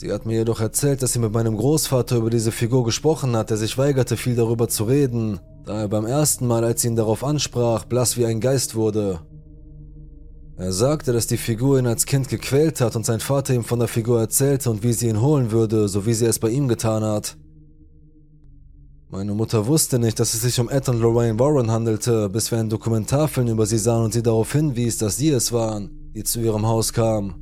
Sie 0.02 0.10
hat 0.10 0.26
mir 0.26 0.38
jedoch 0.38 0.60
erzählt, 0.60 1.00
dass 1.00 1.12
sie 1.12 1.20
mit 1.20 1.32
meinem 1.32 1.56
Großvater 1.56 2.16
über 2.16 2.28
diese 2.28 2.50
Figur 2.50 2.82
gesprochen 2.82 3.36
hat, 3.36 3.50
der 3.50 3.56
sich 3.56 3.78
weigerte, 3.78 4.16
viel 4.16 4.34
darüber 4.34 4.66
zu 4.66 4.82
reden, 4.82 5.38
da 5.64 5.82
er 5.82 5.88
beim 5.88 6.06
ersten 6.06 6.48
Mal, 6.48 6.64
als 6.64 6.82
sie 6.82 6.88
ihn 6.88 6.96
darauf 6.96 7.22
ansprach, 7.22 7.84
blass 7.84 8.16
wie 8.16 8.26
ein 8.26 8.40
Geist 8.40 8.74
wurde. 8.74 9.20
Er 10.56 10.72
sagte, 10.72 11.12
dass 11.12 11.28
die 11.28 11.36
Figur 11.36 11.78
ihn 11.78 11.86
als 11.86 12.04
Kind 12.04 12.28
gequält 12.28 12.80
hat 12.80 12.96
und 12.96 13.06
sein 13.06 13.20
Vater 13.20 13.54
ihm 13.54 13.62
von 13.62 13.78
der 13.78 13.86
Figur 13.86 14.18
erzählte 14.18 14.72
und 14.72 14.82
wie 14.82 14.92
sie 14.92 15.06
ihn 15.06 15.20
holen 15.20 15.52
würde, 15.52 15.86
so 15.86 16.04
wie 16.04 16.14
sie 16.14 16.26
es 16.26 16.40
bei 16.40 16.50
ihm 16.50 16.66
getan 16.66 17.04
hat. 17.04 17.36
Meine 19.08 19.34
Mutter 19.34 19.68
wusste 19.68 20.00
nicht, 20.00 20.18
dass 20.18 20.34
es 20.34 20.42
sich 20.42 20.58
um 20.58 20.68
Ed 20.68 20.88
und 20.88 20.98
Lorraine 20.98 21.38
Warren 21.38 21.70
handelte, 21.70 22.28
bis 22.28 22.50
wir 22.50 22.58
einen 22.58 22.70
Dokumentarfilm 22.70 23.46
über 23.46 23.66
sie 23.66 23.78
sahen 23.78 24.06
und 24.06 24.14
sie 24.14 24.24
darauf 24.24 24.50
hinwies, 24.50 24.98
dass 24.98 25.16
sie 25.16 25.28
es 25.28 25.52
waren, 25.52 26.10
die 26.12 26.24
zu 26.24 26.40
ihrem 26.40 26.66
Haus 26.66 26.92
kam. 26.92 27.41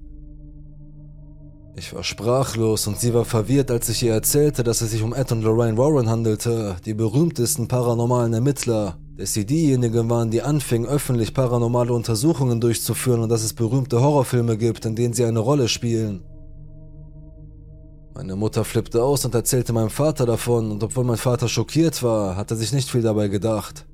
Ich 1.77 1.95
war 1.95 2.03
sprachlos 2.03 2.87
und 2.89 2.99
sie 2.99 3.15
war 3.15 3.25
verwirrt, 3.25 3.71
als 3.71 3.89
ich 3.89 4.03
ihr 4.03 4.13
erzählte, 4.13 4.65
dass 4.65 4.81
es 4.81 4.91
sich 4.91 5.03
um 5.03 5.15
Ed 5.15 5.31
und 5.31 5.43
Lorraine 5.43 5.79
Warren 5.79 6.09
handelte, 6.09 6.77
die 6.85 6.95
berühmtesten 6.95 7.69
paranormalen 7.69 8.35
Ermittler, 8.35 8.99
dass 9.17 9.35
sie 9.35 9.47
diejenigen 9.47 10.11
waren, 10.11 10.31
die 10.31 10.43
anfingen, 10.43 10.89
öffentlich 10.89 11.33
paranormale 11.33 11.93
Untersuchungen 11.93 12.61
durchzuführen 12.61 13.21
und 13.21 13.29
dass 13.29 13.45
es 13.45 13.55
berühmte 13.55 14.01
Horrorfilme 14.01 14.57
gibt, 14.57 14.85
in 14.85 14.97
denen 14.97 15.15
sie 15.15 15.25
eine 15.25 15.39
Rolle 15.39 15.69
spielen. 15.69 16.25
Meine 18.15 18.35
Mutter 18.35 18.65
flippte 18.65 19.03
aus 19.03 19.25
und 19.25 19.35
erzählte 19.35 19.73
meinem 19.73 19.91
Vater 19.91 20.27
davon, 20.27 20.73
und 20.73 20.83
obwohl 20.83 21.05
mein 21.05 21.17
Vater 21.17 21.49
schockiert 21.49 22.03
war, 22.03 22.37
hat 22.37 22.51
er 22.51 22.57
sich 22.57 22.73
nicht 22.73 22.91
viel 22.91 23.03
dabei 23.03 23.29
gedacht. 23.29 23.87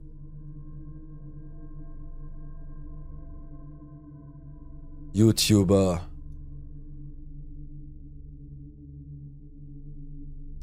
YouTuber 5.13 6.01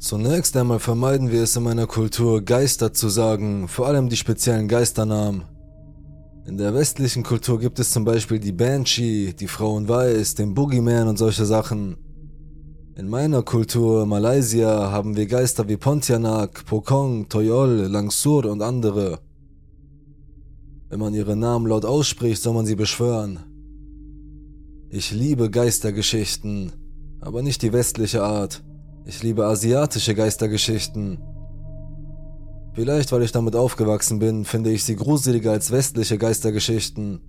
Zunächst 0.04 0.54
einmal 0.58 0.80
vermeiden 0.80 1.30
wir 1.30 1.44
es 1.44 1.56
in 1.56 1.62
meiner 1.62 1.86
Kultur, 1.86 2.42
Geister 2.42 2.92
zu 2.92 3.08
sagen, 3.08 3.68
vor 3.68 3.86
allem 3.86 4.10
die 4.10 4.18
speziellen 4.18 4.68
Geisternamen. 4.68 5.44
In 6.44 6.58
der 6.58 6.74
westlichen 6.74 7.22
Kultur 7.22 7.58
gibt 7.58 7.78
es 7.78 7.90
zum 7.90 8.04
Beispiel 8.04 8.38
die 8.38 8.52
Banshee, 8.52 9.32
die 9.32 9.48
Frauen 9.48 9.88
Weiß, 9.88 10.34
den 10.34 10.52
Boogeyman 10.52 11.08
und 11.08 11.16
solche 11.16 11.46
Sachen. 11.46 11.96
In 12.96 13.08
meiner 13.08 13.42
Kultur, 13.42 14.04
Malaysia, 14.04 14.90
haben 14.90 15.16
wir 15.16 15.24
Geister 15.24 15.66
wie 15.70 15.78
Pontianak, 15.78 16.66
Pokong, 16.66 17.30
Toyol, 17.30 17.86
Langsur 17.90 18.44
und 18.44 18.60
andere. 18.60 19.20
Wenn 20.90 21.00
man 21.00 21.14
ihre 21.14 21.34
Namen 21.34 21.66
laut 21.66 21.86
ausspricht, 21.86 22.42
soll 22.42 22.52
man 22.52 22.66
sie 22.66 22.76
beschwören. 22.76 23.38
Ich 24.90 25.12
liebe 25.12 25.48
Geistergeschichten, 25.48 26.72
aber 27.22 27.40
nicht 27.40 27.62
die 27.62 27.72
westliche 27.72 28.22
Art. 28.22 28.63
Ich 29.06 29.22
liebe 29.22 29.44
asiatische 29.44 30.14
Geistergeschichten. 30.14 31.18
Vielleicht 32.72 33.12
weil 33.12 33.22
ich 33.22 33.32
damit 33.32 33.54
aufgewachsen 33.54 34.18
bin, 34.18 34.46
finde 34.46 34.70
ich 34.70 34.82
sie 34.82 34.96
gruseliger 34.96 35.52
als 35.52 35.70
westliche 35.70 36.16
Geistergeschichten. 36.16 37.20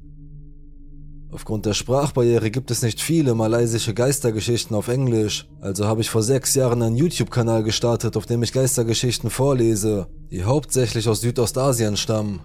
Aufgrund 1.32 1.65
der 1.65 1.74
Sprachbarriere 1.74 2.50
gibt 2.50 2.72
es 2.72 2.82
nicht 2.82 3.01
viele 3.01 3.36
malaysische 3.36 3.94
Geistergeschichten 3.94 4.74
auf 4.74 4.88
Englisch, 4.88 5.50
also 5.60 5.86
habe 5.86 6.00
ich 6.00 6.10
vor 6.10 6.24
sechs 6.24 6.55
Jahren 6.55 6.82
einen 6.82 6.96
YouTube-Kanal 6.96 7.63
gestartet, 7.63 8.15
auf 8.15 8.25
dem 8.25 8.41
ich 8.41 8.53
Geistergeschichten 8.53 9.29
vorlese, 9.29 10.08
die 10.32 10.46
hauptsächlich 10.46 11.10
aus 11.10 11.20
Südostasien 11.20 11.98
stammen. 11.98 12.39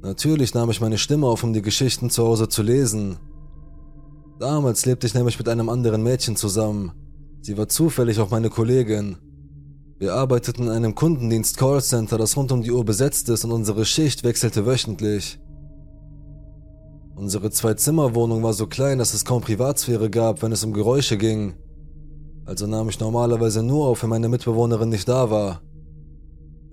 Natürlich 0.00 0.54
nahm 0.54 0.70
ich 0.70 0.80
meine 0.80 0.96
Stimme 0.96 1.26
auf, 1.26 1.44
um 1.44 1.52
die 1.52 1.62
Geschichten 1.62 2.08
zu 2.08 2.24
Hause 2.24 2.48
zu 2.48 2.62
lesen. 2.62 3.18
Damals 4.40 4.86
lebte 4.86 5.06
ich 5.06 5.12
nämlich 5.12 5.38
mit 5.38 5.48
einem 5.50 5.68
anderen 5.68 6.02
Mädchen 6.02 6.36
zusammen. 6.36 7.03
Sie 7.44 7.58
war 7.58 7.68
zufällig 7.68 8.20
auch 8.20 8.30
meine 8.30 8.48
Kollegin. 8.48 9.16
Wir 9.98 10.14
arbeiteten 10.14 10.62
in 10.62 10.70
einem 10.70 10.94
Kundendienst 10.94 11.58
Callcenter, 11.58 12.16
das 12.16 12.38
rund 12.38 12.50
um 12.52 12.62
die 12.62 12.70
Uhr 12.70 12.86
besetzt 12.86 13.28
ist 13.28 13.44
und 13.44 13.52
unsere 13.52 13.84
Schicht 13.84 14.24
wechselte 14.24 14.64
wöchentlich. 14.64 15.38
Unsere 17.14 17.50
Zwei-Zimmer-Wohnung 17.50 18.42
war 18.42 18.54
so 18.54 18.66
klein, 18.66 18.96
dass 18.96 19.12
es 19.12 19.26
kaum 19.26 19.42
Privatsphäre 19.42 20.08
gab, 20.08 20.40
wenn 20.40 20.52
es 20.52 20.64
um 20.64 20.72
Geräusche 20.72 21.18
ging. 21.18 21.52
Also 22.46 22.66
nahm 22.66 22.88
ich 22.88 22.98
normalerweise 22.98 23.62
nur 23.62 23.88
auf, 23.88 24.02
wenn 24.02 24.08
meine 24.08 24.30
Mitbewohnerin 24.30 24.88
nicht 24.88 25.06
da 25.06 25.30
war. 25.30 25.60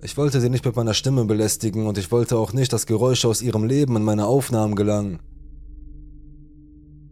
Ich 0.00 0.16
wollte 0.16 0.40
sie 0.40 0.48
nicht 0.48 0.64
mit 0.64 0.74
meiner 0.74 0.94
Stimme 0.94 1.26
belästigen 1.26 1.86
und 1.86 1.98
ich 1.98 2.10
wollte 2.10 2.38
auch 2.38 2.54
nicht, 2.54 2.72
dass 2.72 2.86
Geräusche 2.86 3.28
aus 3.28 3.42
ihrem 3.42 3.64
Leben 3.64 3.94
in 3.96 4.04
meine 4.04 4.24
Aufnahmen 4.24 4.74
gelangen. 4.74 5.20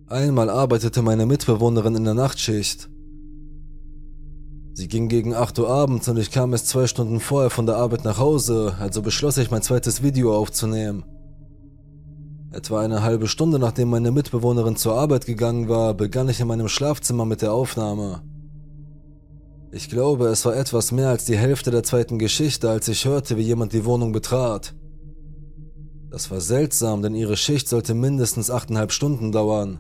Einmal 0.07 0.49
arbeitete 0.49 1.03
meine 1.03 1.27
Mitbewohnerin 1.27 1.95
in 1.95 2.05
der 2.05 2.15
Nachtschicht. 2.15 2.90
Sie 4.73 4.89
ging 4.89 5.09
gegen 5.09 5.35
8 5.35 5.59
Uhr 5.59 5.69
abends 5.69 6.09
und 6.09 6.17
ich 6.17 6.31
kam 6.31 6.53
erst 6.53 6.69
zwei 6.69 6.87
Stunden 6.87 7.21
vorher 7.21 7.51
von 7.51 7.67
der 7.67 7.77
Arbeit 7.77 8.05
nach 8.05 8.19
Hause, 8.19 8.77
also 8.79 9.03
beschloss 9.03 9.37
ich 9.37 9.51
mein 9.51 9.63
zweites 9.63 10.03
Video 10.03 10.37
aufzunehmen. 10.37 11.05
Etwa 12.53 12.81
eine 12.81 13.03
halbe 13.03 13.29
Stunde 13.29 13.59
nachdem 13.59 13.91
meine 13.91 14.11
Mitbewohnerin 14.11 14.77
zur 14.77 14.95
Arbeit 14.95 15.27
gegangen 15.27 15.69
war, 15.69 15.95
begann 15.95 16.29
ich 16.29 16.41
in 16.41 16.49
meinem 16.49 16.69
Schlafzimmer 16.69 17.25
mit 17.25 17.43
der 17.43 17.53
Aufnahme. 17.53 18.23
Ich 19.73 19.89
glaube, 19.89 20.27
es 20.27 20.45
war 20.45 20.57
etwas 20.57 20.91
mehr 20.91 21.11
als 21.11 21.25
die 21.25 21.37
Hälfte 21.37 21.71
der 21.71 21.85
zweiten 21.85 22.19
Geschichte, 22.19 22.69
als 22.69 22.89
ich 22.89 23.05
hörte, 23.05 23.37
wie 23.37 23.43
jemand 23.43 23.73
die 23.73 23.85
Wohnung 23.85 24.11
betrat. 24.11 24.75
Das 26.11 26.31
war 26.33 26.41
seltsam, 26.41 27.03
denn 27.03 27.15
ihre 27.15 27.37
Schicht 27.37 27.69
sollte 27.69 27.95
mindestens 27.95 28.51
achteinhalb 28.51 28.91
Stunden 28.91 29.31
dauern. 29.31 29.79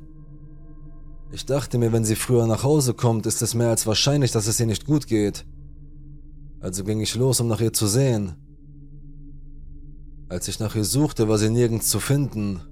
Ich 1.32 1.46
dachte 1.46 1.78
mir, 1.78 1.92
wenn 1.92 2.04
sie 2.04 2.16
früher 2.16 2.46
nach 2.46 2.64
Hause 2.64 2.92
kommt, 2.92 3.25
ist 3.26 3.40
es 3.40 3.54
mehr 3.54 3.68
als 3.68 3.87
wahrscheinlich, 3.87 4.32
dass 4.32 4.49
es 4.49 4.58
ihr 4.58 4.66
nicht 4.66 4.84
gut 4.84 5.06
geht. 5.06 5.44
Also 6.60 6.82
ging 6.82 7.00
ich 7.00 7.14
los, 7.14 7.40
um 7.40 7.46
nach 7.46 7.60
ihr 7.60 7.72
zu 7.72 7.87
sehen. 7.87 8.34
Als 10.28 10.49
ich 10.49 10.58
nach 10.58 10.75
ihr 10.75 10.84
suchte, 10.84 11.28
war 11.28 11.38
sie 11.38 11.50
nirgends 11.50 11.88
zu 11.88 12.00
finden. 12.00 12.62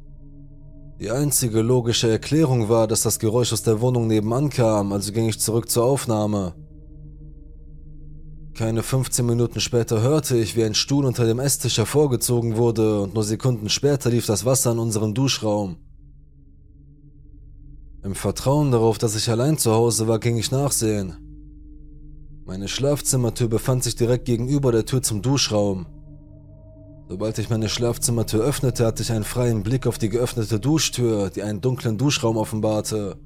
Die 1.00 1.10
einzige 1.10 1.60
logische 1.62 2.10
Erklärung 2.10 2.68
war, 2.68 2.88
dass 2.88 3.02
das 3.02 3.20
Geräusch 3.20 3.52
aus 3.52 3.62
der 3.62 3.80
Wohnung 3.80 4.08
nebenan 4.08 4.50
kam, 4.50 4.92
also 4.92 5.12
ging 5.12 5.28
ich 5.28 5.38
zurück 5.38 5.70
zur 5.70 5.84
Aufnahme. 5.84 6.54
Keine 8.54 8.82
15 8.82 9.24
Minuten 9.24 9.60
später 9.60 10.02
hörte 10.02 10.36
ich, 10.36 10.56
wie 10.56 10.64
ein 10.64 10.74
Stuhl 10.74 11.04
unter 11.04 11.24
dem 11.24 11.38
Esstisch 11.38 11.78
hervorgezogen 11.78 12.56
wurde 12.56 13.02
und 13.02 13.14
nur 13.14 13.22
Sekunden 13.22 13.68
später 13.68 14.10
lief 14.10 14.26
das 14.26 14.44
Wasser 14.44 14.72
in 14.72 14.80
unserem 14.80 15.14
Duschraum. 15.14 15.76
Im 18.08 18.14
Vertrauen 18.14 18.70
darauf, 18.70 18.96
dass 18.96 19.16
ich 19.16 19.28
allein 19.28 19.58
zu 19.58 19.70
Hause 19.72 20.08
war, 20.08 20.18
ging 20.18 20.38
ich 20.38 20.50
nachsehen. 20.50 21.12
Meine 22.46 22.66
Schlafzimmertür 22.66 23.48
befand 23.48 23.84
sich 23.84 23.96
direkt 23.96 24.24
gegenüber 24.24 24.72
der 24.72 24.86
Tür 24.86 25.02
zum 25.02 25.20
Duschraum. 25.20 25.84
Sobald 27.06 27.36
ich 27.36 27.50
meine 27.50 27.68
Schlafzimmertür 27.68 28.42
öffnete, 28.42 28.86
hatte 28.86 29.02
ich 29.02 29.12
einen 29.12 29.24
freien 29.24 29.62
Blick 29.62 29.86
auf 29.86 29.98
die 29.98 30.08
geöffnete 30.08 30.58
Duschtür, 30.58 31.28
die 31.28 31.42
einen 31.42 31.60
dunklen 31.60 31.98
Duschraum 31.98 32.38
offenbarte. 32.38 33.18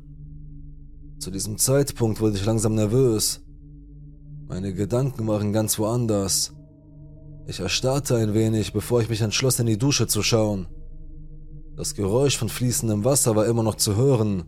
Zu 1.21 1.31
diesem 1.31 1.59
Zeitpunkt 1.59 2.21
wurde 2.21 2.35
ich 2.35 2.45
langsam 2.45 2.75
nervös. 2.75 3.41
Meine 4.49 4.75
Gedanken 4.75 5.29
waren 5.29 5.53
ganz 5.53 5.79
woanders. 5.79 6.55
Ich 7.47 7.61
erstarrte 7.61 8.17
ein 8.17 8.35
wenig, 8.35 8.73
bevor 8.73 9.01
ich 9.01 9.09
mich 9.09 9.21
entschloss, 9.21 9.61
in 9.61 9.67
die 9.67 9.79
Dusche 9.79 10.09
zu 10.09 10.25
schauen. 10.25 10.67
Das 11.77 11.95
Geräusch 11.95 12.37
von 12.37 12.49
fließendem 12.49 13.05
Wasser 13.05 13.37
war 13.37 13.47
immer 13.47 13.63
noch 13.63 13.77
zu 13.77 13.95
hören, 13.95 14.43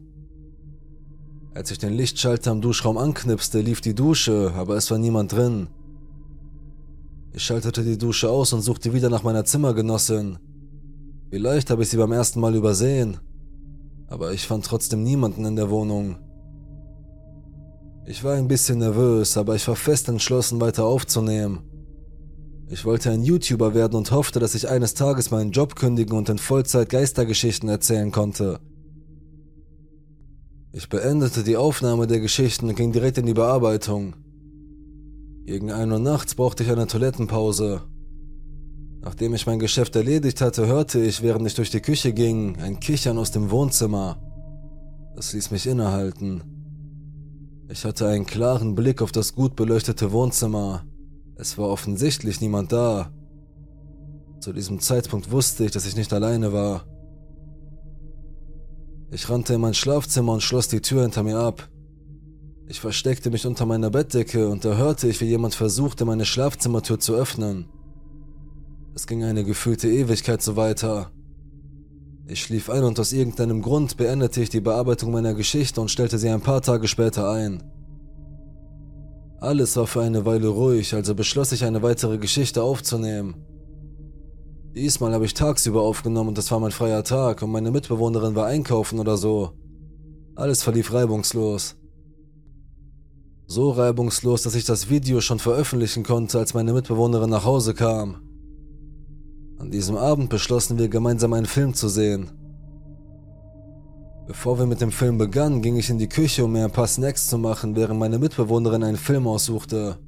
als 1.54 1.70
ich 1.70 1.78
den 1.78 1.92
Lichtschalter 1.92 2.50
am 2.50 2.60
Duschraum 2.60 2.98
anknipste, 2.98 3.60
lief 3.60 3.80
die 3.80 3.94
Dusche, 3.94 4.52
aber 4.56 4.76
es 4.76 4.90
war 4.90 4.98
niemand 4.98 5.32
drin. 5.32 5.68
Ich 7.32 7.44
schaltete 7.44 7.84
die 7.84 7.96
Dusche 7.96 8.28
aus 8.28 8.52
und 8.52 8.62
suchte 8.62 8.92
wieder 8.92 9.08
nach 9.08 9.22
meiner 9.22 9.44
Zimmergenossin. 9.44 10.38
Vielleicht 11.30 11.70
habe 11.70 11.82
ich 11.82 11.88
sie 11.88 11.96
beim 11.96 12.12
ersten 12.12 12.40
Mal 12.40 12.54
übersehen, 12.56 13.18
aber 14.08 14.32
ich 14.32 14.46
fand 14.46 14.64
trotzdem 14.64 15.02
niemanden 15.02 15.44
in 15.44 15.56
der 15.56 15.70
Wohnung. 15.70 16.16
Ich 18.06 18.22
war 18.22 18.34
ein 18.34 18.48
bisschen 18.48 18.78
nervös, 18.78 19.36
aber 19.36 19.54
ich 19.54 19.66
war 19.66 19.76
fest 19.76 20.08
entschlossen, 20.08 20.60
weiter 20.60 20.84
aufzunehmen. 20.84 21.60
Ich 22.68 22.84
wollte 22.84 23.10
ein 23.10 23.22
YouTuber 23.22 23.74
werden 23.74 23.94
und 23.94 24.10
hoffte, 24.10 24.40
dass 24.40 24.54
ich 24.54 24.68
eines 24.68 24.94
Tages 24.94 25.30
meinen 25.30 25.52
Job 25.52 25.76
kündigen 25.76 26.16
und 26.16 26.28
in 26.28 26.38
Vollzeit 26.38 26.88
Geistergeschichten 26.88 27.68
erzählen 27.68 28.10
konnte. 28.10 28.60
Ich 30.76 30.88
beendete 30.88 31.44
die 31.44 31.56
Aufnahme 31.56 32.08
der 32.08 32.18
Geschichten 32.18 32.68
und 32.68 32.74
ging 32.74 32.90
direkt 32.90 33.16
in 33.16 33.26
die 33.26 33.32
Bearbeitung. 33.32 34.14
Gegen 35.44 35.70
1 35.70 35.92
Uhr 35.92 36.00
nachts 36.00 36.34
brauchte 36.34 36.64
ich 36.64 36.70
eine 36.72 36.88
Toilettenpause. 36.88 37.82
Nachdem 39.00 39.34
ich 39.34 39.46
mein 39.46 39.60
Geschäft 39.60 39.94
erledigt 39.94 40.40
hatte, 40.40 40.66
hörte 40.66 41.00
ich, 41.00 41.22
während 41.22 41.46
ich 41.46 41.54
durch 41.54 41.70
die 41.70 41.80
Küche 41.80 42.12
ging, 42.12 42.56
ein 42.56 42.80
Kichern 42.80 43.18
aus 43.18 43.30
dem 43.30 43.52
Wohnzimmer. 43.52 44.20
Das 45.14 45.32
ließ 45.32 45.52
mich 45.52 45.68
innehalten. 45.68 46.42
Ich 47.68 47.84
hatte 47.84 48.08
einen 48.08 48.26
klaren 48.26 48.74
Blick 48.74 49.00
auf 49.00 49.12
das 49.12 49.36
gut 49.36 49.54
beleuchtete 49.54 50.10
Wohnzimmer. 50.10 50.84
Es 51.36 51.56
war 51.56 51.68
offensichtlich 51.68 52.40
niemand 52.40 52.72
da. 52.72 53.12
Zu 54.40 54.52
diesem 54.52 54.80
Zeitpunkt 54.80 55.30
wusste 55.30 55.66
ich, 55.66 55.70
dass 55.70 55.86
ich 55.86 55.94
nicht 55.94 56.12
alleine 56.12 56.52
war. 56.52 56.84
Ich 59.10 59.28
rannte 59.28 59.54
in 59.54 59.60
mein 59.60 59.74
Schlafzimmer 59.74 60.32
und 60.32 60.42
schloss 60.42 60.68
die 60.68 60.80
Tür 60.80 61.02
hinter 61.02 61.22
mir 61.22 61.38
ab. 61.38 61.68
Ich 62.66 62.80
versteckte 62.80 63.30
mich 63.30 63.46
unter 63.46 63.66
meiner 63.66 63.90
Bettdecke 63.90 64.48
und 64.48 64.64
da 64.64 64.76
hörte 64.76 65.08
ich, 65.08 65.20
wie 65.20 65.26
jemand 65.26 65.54
versuchte, 65.54 66.04
meine 66.04 66.24
Schlafzimmertür 66.24 66.98
zu 66.98 67.14
öffnen. 67.14 67.68
Es 68.94 69.06
ging 69.06 69.22
eine 69.22 69.44
gefühlte 69.44 69.88
Ewigkeit 69.88 70.40
so 70.40 70.56
weiter. 70.56 71.10
Ich 72.26 72.42
schlief 72.42 72.70
ein 72.70 72.84
und 72.84 72.98
aus 72.98 73.12
irgendeinem 73.12 73.60
Grund 73.60 73.98
beendete 73.98 74.40
ich 74.40 74.48
die 74.48 74.62
Bearbeitung 74.62 75.12
meiner 75.12 75.34
Geschichte 75.34 75.80
und 75.80 75.90
stellte 75.90 76.18
sie 76.18 76.30
ein 76.30 76.40
paar 76.40 76.62
Tage 76.62 76.88
später 76.88 77.30
ein. 77.30 77.62
Alles 79.40 79.76
war 79.76 79.86
für 79.86 80.00
eine 80.00 80.24
Weile 80.24 80.48
ruhig, 80.48 80.94
also 80.94 81.14
beschloss 81.14 81.52
ich 81.52 81.64
eine 81.64 81.82
weitere 81.82 82.16
Geschichte 82.16 82.62
aufzunehmen. 82.62 83.34
Diesmal 84.74 85.12
habe 85.12 85.24
ich 85.24 85.34
tagsüber 85.34 85.82
aufgenommen 85.82 86.30
und 86.30 86.38
das 86.38 86.50
war 86.50 86.58
mein 86.58 86.72
freier 86.72 87.04
Tag 87.04 87.42
und 87.42 87.52
meine 87.52 87.70
Mitbewohnerin 87.70 88.34
war 88.34 88.46
einkaufen 88.46 88.98
oder 88.98 89.16
so. 89.16 89.52
Alles 90.34 90.64
verlief 90.64 90.92
reibungslos. 90.92 91.76
So 93.46 93.70
reibungslos, 93.70 94.42
dass 94.42 94.56
ich 94.56 94.64
das 94.64 94.90
Video 94.90 95.20
schon 95.20 95.38
veröffentlichen 95.38 96.02
konnte, 96.02 96.40
als 96.40 96.54
meine 96.54 96.72
Mitbewohnerin 96.72 97.30
nach 97.30 97.44
Hause 97.44 97.72
kam. 97.72 98.16
An 99.58 99.70
diesem 99.70 99.96
Abend 99.96 100.28
beschlossen 100.28 100.76
wir 100.76 100.88
gemeinsam 100.88 101.34
einen 101.34 101.46
Film 101.46 101.74
zu 101.74 101.88
sehen. 101.88 102.32
Bevor 104.26 104.58
wir 104.58 104.66
mit 104.66 104.80
dem 104.80 104.90
Film 104.90 105.18
begannen, 105.18 105.62
ging 105.62 105.76
ich 105.76 105.88
in 105.88 105.98
die 105.98 106.08
Küche, 106.08 106.44
um 106.44 106.52
mir 106.52 106.64
ein 106.64 106.72
paar 106.72 106.88
Snacks 106.88 107.28
zu 107.28 107.38
machen, 107.38 107.76
während 107.76 108.00
meine 108.00 108.18
Mitbewohnerin 108.18 108.82
einen 108.82 108.96
Film 108.96 109.28
aussuchte. 109.28 109.98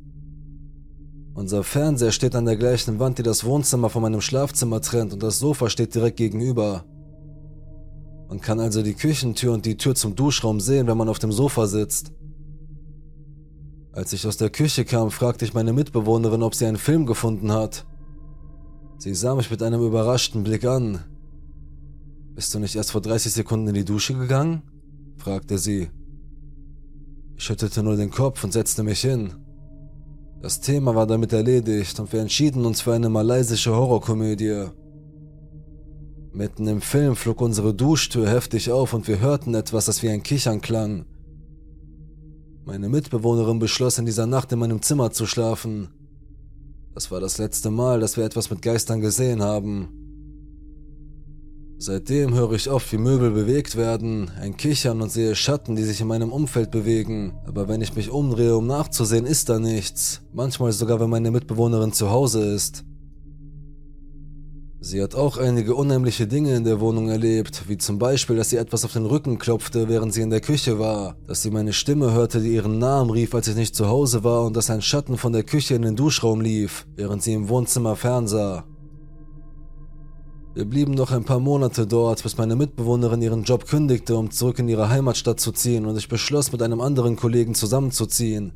Unser 1.37 1.64
Fernseher 1.64 2.12
steht 2.12 2.35
an 2.35 2.47
der 2.47 2.57
gleichen 2.57 2.99
Wand, 2.99 3.19
die 3.19 3.23
das 3.23 3.45
Wohnzimmer 3.45 3.90
von 3.90 4.00
meinem 4.00 4.23
Schlafzimmer 4.23 4.81
trennt 4.81 5.12
und 5.12 5.23
das 5.23 5.38
Sofa 5.38 5.69
steht 5.69 5.95
direkt 5.95 6.16
gegenüber. 6.16 6.87
Man 8.28 8.40
kann 8.40 8.59
also 8.59 8.83
die 8.83 8.95
Küchentür 8.95 9.52
und 9.52 9.66
die 9.66 9.76
Tür 9.76 9.95
zum 9.95 10.16
Duschraum 10.16 10.61
sehen, 10.61 10.87
wenn 10.87 10.97
man 10.97 11.11
auf 11.11 11.19
dem 11.19 11.33
Sofa 11.33 11.66
sitzt. 11.66 12.11
Als 13.93 14.14
ich 14.14 14.26
aus 14.26 14.38
der 14.38 14.49
Küche 14.49 14.87
kam, 14.87 15.11
fragte 15.11 15.45
ich 15.45 15.52
meine 15.52 15.75
Mitbewohnerin, 15.75 16.43
ob 16.43 16.55
sie 16.55 16.64
einen 16.64 16.78
Film 16.78 17.05
gefunden 17.05 17.52
hat. 17.52 17.87
Sie 18.97 19.14
sah 19.14 19.35
mich 19.35 19.50
mit 19.50 19.62
einem 19.62 19.83
überraschten 19.83 20.43
Blick 20.43 20.64
an. 20.64 21.05
Bist 22.35 22.55
du 22.55 22.59
nicht 22.59 22.76
erst 22.76 22.93
vor 22.93 23.02
30 23.02 23.35
Sekunden 23.35 23.69
in 23.69 23.75
die 23.75 23.85
Dusche 23.85 24.14
gegangen? 24.14 24.62
fragte 25.19 25.59
sie. 25.59 25.90
Ich 27.37 27.45
schüttelte 27.45 27.83
nur 27.83 27.97
den 27.97 28.11
Kopf 28.11 28.43
und 28.43 28.55
setzte 28.55 28.83
mich 28.83 29.00
hin. 29.00 29.46
Das 30.47 30.61
Thema 30.61 30.95
war 30.95 31.09
damit 31.09 31.33
erledigt 31.33 31.99
und 31.99 32.12
wir 32.12 32.21
entschieden 32.21 32.67
uns 32.67 32.81
für 32.81 32.95
eine 32.95 33.09
malaysische 33.09 33.75
Horrorkomödie. 33.75 34.67
Mitten 36.33 36.69
im 36.69 36.81
Film 36.81 37.17
flog 37.17 37.41
unsere 37.41 37.75
Duschtür 37.75 38.29
heftig 38.31 38.71
auf 38.71 38.93
und 38.93 39.09
wir 39.09 39.19
hörten 39.19 39.57
etwas, 39.57 39.87
das 39.87 40.05
wie 40.05 40.09
ein 40.09 40.23
Kichern 40.23 40.61
klang. 40.61 41.05
Meine 42.65 42.88
Mitbewohnerin 42.88 43.59
beschloss, 43.59 43.99
in 43.99 44.07
dieser 44.07 44.29
Nacht 44.29 44.53
in 44.53 44.61
meinem 44.61 44.83
Zimmer 44.83 45.11
zu 45.11 45.26
schlafen. 45.26 45.88
Das 46.95 47.11
war 47.11 47.19
das 47.19 47.38
letzte 47.38 47.73
Mal, 47.73 47.99
dass 47.99 48.17
wir 48.17 48.23
etwas 48.23 48.49
mit 48.49 48.62
Geistern 48.62 49.00
gesehen 49.00 49.43
haben. 49.43 50.05
Seitdem 51.78 52.35
höre 52.35 52.52
ich 52.52 52.71
oft, 52.71 52.90
wie 52.90 52.97
Möbel 52.97 53.30
bewegt 53.30 53.76
werden, 53.76 54.30
ein 54.40 54.56
Kichern 54.56 55.02
und 55.02 55.12
sehe 55.12 55.35
Schatten, 55.35 55.76
die 55.76 55.83
sich 55.83 56.00
in 56.00 56.06
meinem 56.06 56.33
Umfeld 56.33 56.71
bewegen. 56.71 57.35
Aber 57.47 57.68
wenn 57.68 57.83
ich 57.83 57.95
mich 57.95 58.09
umdrehe, 58.09 58.56
um 58.56 58.66
nachzusehen, 58.66 59.26
ist 59.26 59.50
da 59.50 59.59
nichts. 59.59 60.23
Manchmal 60.33 60.73
sogar, 60.73 61.00
wenn 61.00 61.11
meine 61.11 61.30
Mitbewohnerin 61.30 61.92
zu 61.92 62.11
Hause 62.11 62.47
ist. 62.47 62.85
Sie 64.80 65.02
hat 65.02 65.14
auch 65.14 65.37
einige 65.37 65.75
unheimliche 65.75 66.26
Dinge 66.26 66.54
in 66.54 66.64
der 66.64 66.80
Wohnung 66.80 67.11
erlebt, 67.11 67.64
wie 67.68 67.76
zum 67.76 67.99
Beispiel, 67.99 68.37
dass 68.37 68.50
sie 68.50 68.56
etwas 68.56 68.85
auf 68.85 68.92
den 68.92 69.04
Rücken 69.04 69.38
klopfte, 69.38 69.88
während 69.88 70.14
sie 70.14 70.23
in 70.23 70.30
der 70.30 70.40
Küche 70.40 70.78
war, 70.78 71.16
dass 71.26 71.42
sie 71.42 71.50
meine 71.50 71.75
Stimme 71.75 72.12
hörte, 72.12 72.40
die 72.40 72.54
ihren 72.54 72.78
Namen 72.78 73.11
rief, 73.11 73.35
als 73.35 73.49
ich 73.49 73.56
nicht 73.56 73.75
zu 73.75 73.88
Hause 73.88 74.25
war 74.25 74.45
und 74.45 74.56
dass 74.56 74.71
ein 74.71 74.83
Schatten 74.83 75.18
von 75.18 75.33
der 75.33 75.42
Küche 75.42 75.75
in 75.75 75.83
den 75.83 75.97
Duschraum 75.97 76.40
lief, 76.40 76.87
während 76.95 77.23
sie 77.23 77.35
im 77.35 77.49
Wohnzimmer 77.49 77.97
fernsah. 77.97 78.64
Wir 80.56 80.64
blieben 80.64 80.94
noch 80.94 81.10
ein 81.10 81.25
paar 81.25 81.38
Monate 81.38 81.86
dort, 81.86 82.22
bis 82.22 82.38
meine 82.38 82.56
Mitbewohnerin 82.56 83.20
ihren 83.20 83.42
Job 83.42 83.66
kündigte, 83.66 84.16
um 84.16 84.30
zurück 84.30 84.58
in 84.58 84.68
ihre 84.68 84.88
Heimatstadt 84.88 85.38
zu 85.38 85.52
ziehen 85.52 85.84
und 85.84 85.98
ich 85.98 86.08
beschloss, 86.08 86.50
mit 86.50 86.62
einem 86.62 86.80
anderen 86.80 87.16
Kollegen 87.16 87.54
zusammenzuziehen. 87.54 88.54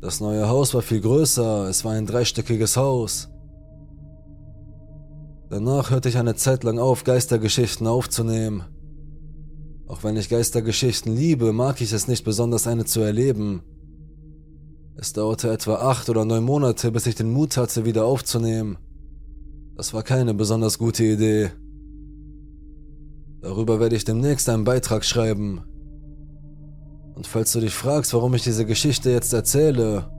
Das 0.00 0.20
neue 0.20 0.46
Haus 0.46 0.72
war 0.72 0.82
viel 0.82 1.00
größer, 1.00 1.68
es 1.68 1.84
war 1.84 1.94
ein 1.94 2.06
dreistöckiges 2.06 2.76
Haus. 2.76 3.28
Danach 5.48 5.90
hörte 5.90 6.08
ich 6.08 6.16
eine 6.16 6.36
Zeit 6.36 6.62
lang 6.62 6.78
auf, 6.78 7.02
Geistergeschichten 7.02 7.88
aufzunehmen. 7.88 8.62
Auch 9.88 10.04
wenn 10.04 10.16
ich 10.16 10.28
Geistergeschichten 10.28 11.12
liebe, 11.12 11.52
mag 11.52 11.80
ich 11.80 11.92
es 11.92 12.06
nicht 12.06 12.22
besonders, 12.22 12.68
eine 12.68 12.84
zu 12.84 13.00
erleben. 13.00 13.62
Es 14.94 15.12
dauerte 15.12 15.50
etwa 15.50 15.74
acht 15.90 16.08
oder 16.08 16.24
neun 16.24 16.44
Monate, 16.44 16.92
bis 16.92 17.06
ich 17.06 17.16
den 17.16 17.32
Mut 17.32 17.56
hatte, 17.56 17.84
wieder 17.84 18.04
aufzunehmen. 18.04 18.78
Das 19.80 19.94
war 19.94 20.02
keine 20.02 20.34
besonders 20.34 20.76
gute 20.76 21.04
Idee. 21.04 21.52
Darüber 23.40 23.80
werde 23.80 23.96
ich 23.96 24.04
demnächst 24.04 24.46
einen 24.50 24.64
Beitrag 24.64 25.06
schreiben. 25.06 25.62
Und 27.14 27.26
falls 27.26 27.52
du 27.52 27.60
dich 27.60 27.72
fragst, 27.72 28.12
warum 28.12 28.34
ich 28.34 28.42
diese 28.42 28.66
Geschichte 28.66 29.08
jetzt 29.08 29.32
erzähle, 29.32 30.10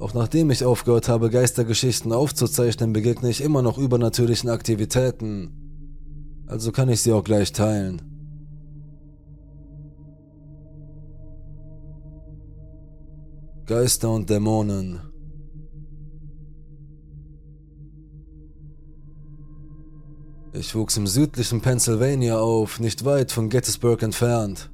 auch 0.00 0.12
nachdem 0.12 0.50
ich 0.50 0.64
aufgehört 0.64 1.08
habe, 1.08 1.30
Geistergeschichten 1.30 2.12
aufzuzeichnen, 2.12 2.92
begegne 2.92 3.30
ich 3.30 3.44
immer 3.44 3.62
noch 3.62 3.78
übernatürlichen 3.78 4.50
Aktivitäten. 4.50 5.52
Also 6.48 6.72
kann 6.72 6.88
ich 6.88 7.00
sie 7.00 7.12
auch 7.12 7.22
gleich 7.22 7.52
teilen. 7.52 8.02
Geister 13.66 14.10
und 14.10 14.28
Dämonen. 14.30 14.98
Ich 20.58 20.74
wuchs 20.74 20.96
im 20.96 21.06
südlichen 21.06 21.60
Pennsylvania 21.60 22.38
auf, 22.38 22.80
nicht 22.80 23.04
weit 23.04 23.30
von 23.30 23.50
Gettysburg 23.50 24.02
entfernt. 24.02 24.70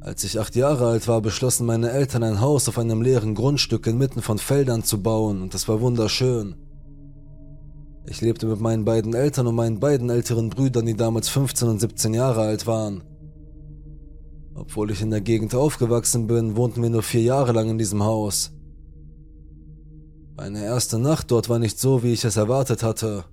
Als 0.00 0.24
ich 0.24 0.40
acht 0.40 0.56
Jahre 0.56 0.86
alt 0.86 1.06
war, 1.08 1.20
beschlossen 1.20 1.66
meine 1.66 1.90
Eltern 1.90 2.22
ein 2.22 2.40
Haus 2.40 2.70
auf 2.70 2.78
einem 2.78 3.02
leeren 3.02 3.34
Grundstück 3.34 3.86
inmitten 3.86 4.22
von 4.22 4.38
Feldern 4.38 4.82
zu 4.82 5.02
bauen 5.02 5.42
und 5.42 5.52
das 5.52 5.68
war 5.68 5.82
wunderschön. 5.82 6.54
Ich 8.06 8.22
lebte 8.22 8.46
mit 8.46 8.62
meinen 8.62 8.86
beiden 8.86 9.12
Eltern 9.12 9.46
und 9.46 9.56
meinen 9.56 9.78
beiden 9.78 10.08
älteren 10.08 10.48
Brüdern, 10.48 10.86
die 10.86 10.96
damals 10.96 11.28
15 11.28 11.68
und 11.68 11.78
17 11.78 12.14
Jahre 12.14 12.40
alt 12.40 12.66
waren. 12.66 13.02
Obwohl 14.54 14.90
ich 14.90 15.02
in 15.02 15.10
der 15.10 15.20
Gegend 15.20 15.54
aufgewachsen 15.54 16.26
bin, 16.26 16.56
wohnten 16.56 16.82
wir 16.82 16.88
nur 16.88 17.02
vier 17.02 17.22
Jahre 17.22 17.52
lang 17.52 17.68
in 17.68 17.78
diesem 17.78 18.02
Haus. 18.04 18.52
Meine 20.34 20.64
erste 20.64 20.98
Nacht 20.98 21.30
dort 21.30 21.50
war 21.50 21.58
nicht 21.58 21.78
so, 21.78 22.02
wie 22.02 22.14
ich 22.14 22.24
es 22.24 22.38
erwartet 22.38 22.82
hatte. 22.82 23.24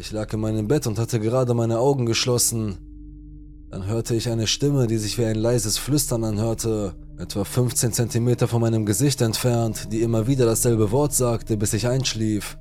Ich 0.00 0.12
lag 0.12 0.32
in 0.32 0.40
meinem 0.40 0.66
Bett 0.66 0.86
und 0.86 0.98
hatte 0.98 1.20
gerade 1.20 1.52
meine 1.52 1.78
Augen 1.78 2.06
geschlossen, 2.06 2.78
dann 3.68 3.86
hörte 3.86 4.14
ich 4.14 4.30
eine 4.30 4.46
Stimme, 4.46 4.86
die 4.86 4.96
sich 4.96 5.18
wie 5.18 5.26
ein 5.26 5.36
leises 5.36 5.76
Flüstern 5.76 6.24
anhörte, 6.24 6.94
etwa 7.18 7.44
15 7.44 7.92
Zentimeter 7.92 8.48
von 8.48 8.62
meinem 8.62 8.86
Gesicht 8.86 9.20
entfernt, 9.20 9.92
die 9.92 10.00
immer 10.00 10.26
wieder 10.26 10.46
dasselbe 10.46 10.90
Wort 10.90 11.12
sagte, 11.12 11.58
bis 11.58 11.74
ich 11.74 11.86
einschlief. 11.86 12.56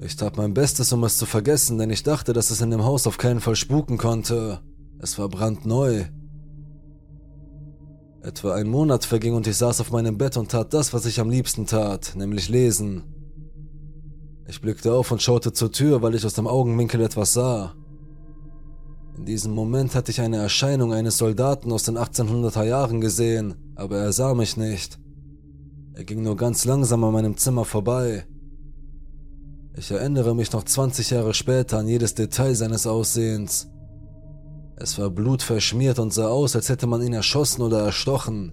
Ich 0.00 0.16
tat 0.16 0.36
mein 0.36 0.54
Bestes, 0.54 0.92
um 0.92 1.04
es 1.04 1.18
zu 1.18 1.24
vergessen, 1.24 1.78
denn 1.78 1.90
ich 1.90 2.02
dachte, 2.02 2.32
dass 2.32 2.50
es 2.50 2.60
in 2.60 2.72
dem 2.72 2.82
Haus 2.82 3.06
auf 3.06 3.16
keinen 3.16 3.40
Fall 3.40 3.54
spuken 3.54 3.96
konnte. 3.96 4.58
Es 4.98 5.20
war 5.20 5.28
brandneu. 5.28 6.06
Etwa 8.22 8.56
ein 8.56 8.66
Monat 8.66 9.04
verging 9.04 9.34
und 9.34 9.46
ich 9.46 9.56
saß 9.56 9.80
auf 9.80 9.92
meinem 9.92 10.18
Bett 10.18 10.36
und 10.36 10.50
tat 10.50 10.74
das, 10.74 10.92
was 10.92 11.06
ich 11.06 11.20
am 11.20 11.30
liebsten 11.30 11.66
tat, 11.66 12.14
nämlich 12.16 12.48
lesen. 12.48 13.04
Ich 14.46 14.60
blickte 14.60 14.92
auf 14.92 15.12
und 15.12 15.22
schaute 15.22 15.52
zur 15.52 15.72
Tür, 15.72 16.02
weil 16.02 16.14
ich 16.14 16.26
aus 16.26 16.34
dem 16.34 16.46
Augenwinkel 16.46 17.00
etwas 17.00 17.32
sah. 17.32 17.74
In 19.16 19.24
diesem 19.24 19.54
Moment 19.54 19.94
hatte 19.94 20.10
ich 20.10 20.20
eine 20.20 20.38
Erscheinung 20.38 20.92
eines 20.92 21.18
Soldaten 21.18 21.70
aus 21.70 21.84
den 21.84 21.96
1800er 21.96 22.64
Jahren 22.64 23.00
gesehen, 23.00 23.54
aber 23.76 23.98
er 23.98 24.12
sah 24.12 24.34
mich 24.34 24.56
nicht. 24.56 24.98
Er 25.94 26.04
ging 26.04 26.22
nur 26.22 26.36
ganz 26.36 26.64
langsam 26.64 27.04
an 27.04 27.12
meinem 27.12 27.36
Zimmer 27.36 27.64
vorbei. 27.64 28.26
Ich 29.76 29.90
erinnere 29.90 30.34
mich 30.34 30.52
noch 30.52 30.64
20 30.64 31.10
Jahre 31.10 31.34
später 31.34 31.78
an 31.78 31.88
jedes 31.88 32.14
Detail 32.14 32.54
seines 32.54 32.86
Aussehens. 32.86 33.68
Es 34.76 34.98
war 34.98 35.10
blutverschmiert 35.10 35.98
und 35.98 36.12
sah 36.12 36.28
aus, 36.28 36.56
als 36.56 36.68
hätte 36.68 36.86
man 36.86 37.02
ihn 37.02 37.12
erschossen 37.12 37.62
oder 37.62 37.80
erstochen. 37.80 38.52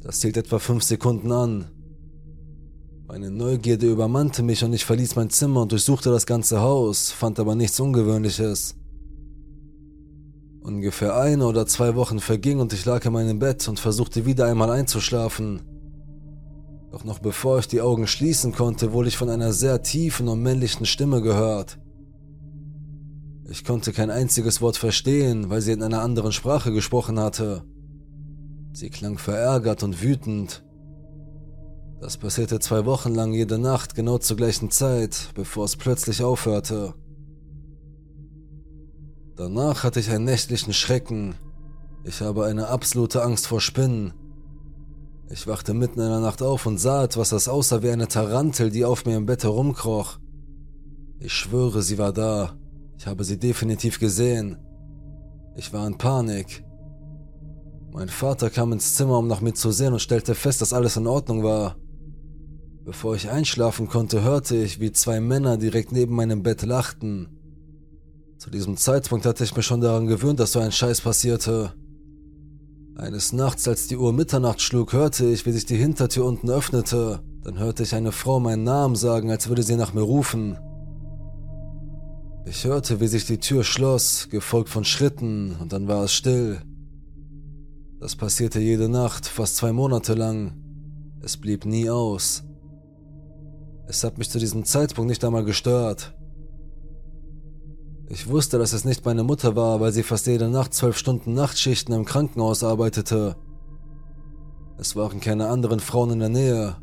Das 0.00 0.22
hielt 0.22 0.36
etwa 0.36 0.58
fünf 0.58 0.82
Sekunden 0.82 1.30
an. 1.30 1.66
Meine 3.12 3.30
Neugierde 3.30 3.90
übermannte 3.90 4.42
mich 4.42 4.64
und 4.64 4.72
ich 4.72 4.86
verließ 4.86 5.16
mein 5.16 5.28
Zimmer 5.28 5.60
und 5.60 5.72
durchsuchte 5.72 6.10
das 6.10 6.24
ganze 6.24 6.62
Haus, 6.62 7.10
fand 7.10 7.38
aber 7.38 7.54
nichts 7.54 7.78
Ungewöhnliches. 7.78 8.74
Ungefähr 10.62 11.14
eine 11.14 11.46
oder 11.46 11.66
zwei 11.66 11.94
Wochen 11.94 12.20
verging 12.20 12.58
und 12.58 12.72
ich 12.72 12.86
lag 12.86 13.04
in 13.04 13.12
meinem 13.12 13.38
Bett 13.38 13.68
und 13.68 13.78
versuchte 13.78 14.24
wieder 14.24 14.46
einmal 14.46 14.70
einzuschlafen. 14.70 15.60
Doch 16.90 17.04
noch 17.04 17.18
bevor 17.18 17.58
ich 17.58 17.68
die 17.68 17.82
Augen 17.82 18.06
schließen 18.06 18.54
konnte, 18.54 18.94
wurde 18.94 19.08
ich 19.08 19.18
von 19.18 19.28
einer 19.28 19.52
sehr 19.52 19.82
tiefen 19.82 20.26
und 20.26 20.40
männlichen 20.40 20.86
Stimme 20.86 21.20
gehört. 21.20 21.78
Ich 23.46 23.62
konnte 23.62 23.92
kein 23.92 24.08
einziges 24.08 24.62
Wort 24.62 24.78
verstehen, 24.78 25.50
weil 25.50 25.60
sie 25.60 25.72
in 25.72 25.82
einer 25.82 26.00
anderen 26.00 26.32
Sprache 26.32 26.72
gesprochen 26.72 27.20
hatte. 27.20 27.62
Sie 28.72 28.88
klang 28.88 29.18
verärgert 29.18 29.82
und 29.82 30.02
wütend. 30.02 30.64
Das 32.02 32.16
passierte 32.16 32.58
zwei 32.58 32.84
Wochen 32.84 33.14
lang 33.14 33.32
jede 33.32 33.60
Nacht 33.60 33.94
genau 33.94 34.18
zur 34.18 34.36
gleichen 34.36 34.72
Zeit, 34.72 35.30
bevor 35.36 35.66
es 35.66 35.76
plötzlich 35.76 36.24
aufhörte. 36.24 36.94
Danach 39.36 39.84
hatte 39.84 40.00
ich 40.00 40.10
einen 40.10 40.24
nächtlichen 40.24 40.72
Schrecken. 40.72 41.36
Ich 42.02 42.20
habe 42.20 42.46
eine 42.46 42.66
absolute 42.66 43.22
Angst 43.22 43.46
vor 43.46 43.60
Spinnen. 43.60 44.14
Ich 45.30 45.46
wachte 45.46 45.74
mitten 45.74 46.00
in 46.00 46.08
der 46.08 46.18
Nacht 46.18 46.42
auf 46.42 46.66
und 46.66 46.78
sah 46.78 47.04
etwas, 47.04 47.28
das 47.28 47.46
aussah 47.46 47.84
wie 47.84 47.90
eine 47.90 48.08
Tarantel, 48.08 48.70
die 48.70 48.84
auf 48.84 49.04
mir 49.04 49.16
im 49.16 49.26
Bett 49.26 49.44
herumkroch. 49.44 50.18
Ich 51.20 51.32
schwöre, 51.32 51.82
sie 51.82 51.98
war 51.98 52.12
da. 52.12 52.58
Ich 52.98 53.06
habe 53.06 53.22
sie 53.22 53.38
definitiv 53.38 54.00
gesehen. 54.00 54.58
Ich 55.54 55.72
war 55.72 55.86
in 55.86 55.98
Panik. 55.98 56.64
Mein 57.92 58.08
Vater 58.08 58.50
kam 58.50 58.72
ins 58.72 58.96
Zimmer, 58.96 59.18
um 59.18 59.28
nach 59.28 59.40
mir 59.40 59.54
zu 59.54 59.70
sehen 59.70 59.92
und 59.92 60.00
stellte 60.00 60.34
fest, 60.34 60.60
dass 60.60 60.72
alles 60.72 60.96
in 60.96 61.06
Ordnung 61.06 61.44
war. 61.44 61.76
Bevor 62.84 63.14
ich 63.14 63.30
einschlafen 63.30 63.88
konnte, 63.88 64.22
hörte 64.22 64.56
ich, 64.56 64.80
wie 64.80 64.90
zwei 64.90 65.20
Männer 65.20 65.56
direkt 65.56 65.92
neben 65.92 66.16
meinem 66.16 66.42
Bett 66.42 66.62
lachten. 66.62 67.28
Zu 68.38 68.50
diesem 68.50 68.76
Zeitpunkt 68.76 69.24
hatte 69.24 69.44
ich 69.44 69.54
mich 69.54 69.64
schon 69.64 69.80
daran 69.80 70.08
gewöhnt, 70.08 70.40
dass 70.40 70.52
so 70.52 70.58
ein 70.58 70.72
Scheiß 70.72 71.00
passierte. 71.02 71.74
Eines 72.96 73.32
Nachts, 73.32 73.68
als 73.68 73.86
die 73.86 73.96
Uhr 73.96 74.12
Mitternacht 74.12 74.60
schlug, 74.60 74.92
hörte 74.92 75.26
ich, 75.26 75.46
wie 75.46 75.52
sich 75.52 75.64
die 75.64 75.76
Hintertür 75.76 76.24
unten 76.24 76.50
öffnete. 76.50 77.20
Dann 77.44 77.58
hörte 77.58 77.84
ich 77.84 77.94
eine 77.94 78.10
Frau 78.10 78.40
meinen 78.40 78.64
Namen 78.64 78.96
sagen, 78.96 79.30
als 79.30 79.48
würde 79.48 79.62
sie 79.62 79.76
nach 79.76 79.94
mir 79.94 80.02
rufen. 80.02 80.58
Ich 82.44 82.64
hörte, 82.64 83.00
wie 83.00 83.06
sich 83.06 83.26
die 83.26 83.38
Tür 83.38 83.62
schloss, 83.62 84.28
gefolgt 84.28 84.68
von 84.68 84.84
Schritten, 84.84 85.54
und 85.60 85.72
dann 85.72 85.86
war 85.86 86.04
es 86.04 86.12
still. 86.12 86.60
Das 88.00 88.16
passierte 88.16 88.58
jede 88.58 88.88
Nacht, 88.88 89.26
fast 89.28 89.54
zwei 89.54 89.72
Monate 89.72 90.14
lang. 90.14 90.56
Es 91.20 91.36
blieb 91.36 91.64
nie 91.64 91.88
aus. 91.88 92.42
Es 93.86 94.04
hat 94.04 94.18
mich 94.18 94.30
zu 94.30 94.38
diesem 94.38 94.64
Zeitpunkt 94.64 95.08
nicht 95.08 95.24
einmal 95.24 95.44
gestört. 95.44 96.14
Ich 98.08 98.28
wusste, 98.28 98.58
dass 98.58 98.72
es 98.72 98.84
nicht 98.84 99.04
meine 99.04 99.24
Mutter 99.24 99.56
war, 99.56 99.80
weil 99.80 99.92
sie 99.92 100.02
fast 100.02 100.26
jede 100.26 100.48
Nacht 100.48 100.74
zwölf 100.74 100.98
Stunden 100.98 101.32
Nachtschichten 101.32 101.94
im 101.94 102.04
Krankenhaus 102.04 102.62
arbeitete. 102.62 103.36
Es 104.78 104.96
waren 104.96 105.20
keine 105.20 105.48
anderen 105.48 105.80
Frauen 105.80 106.10
in 106.10 106.18
der 106.18 106.28
Nähe. 106.28 106.76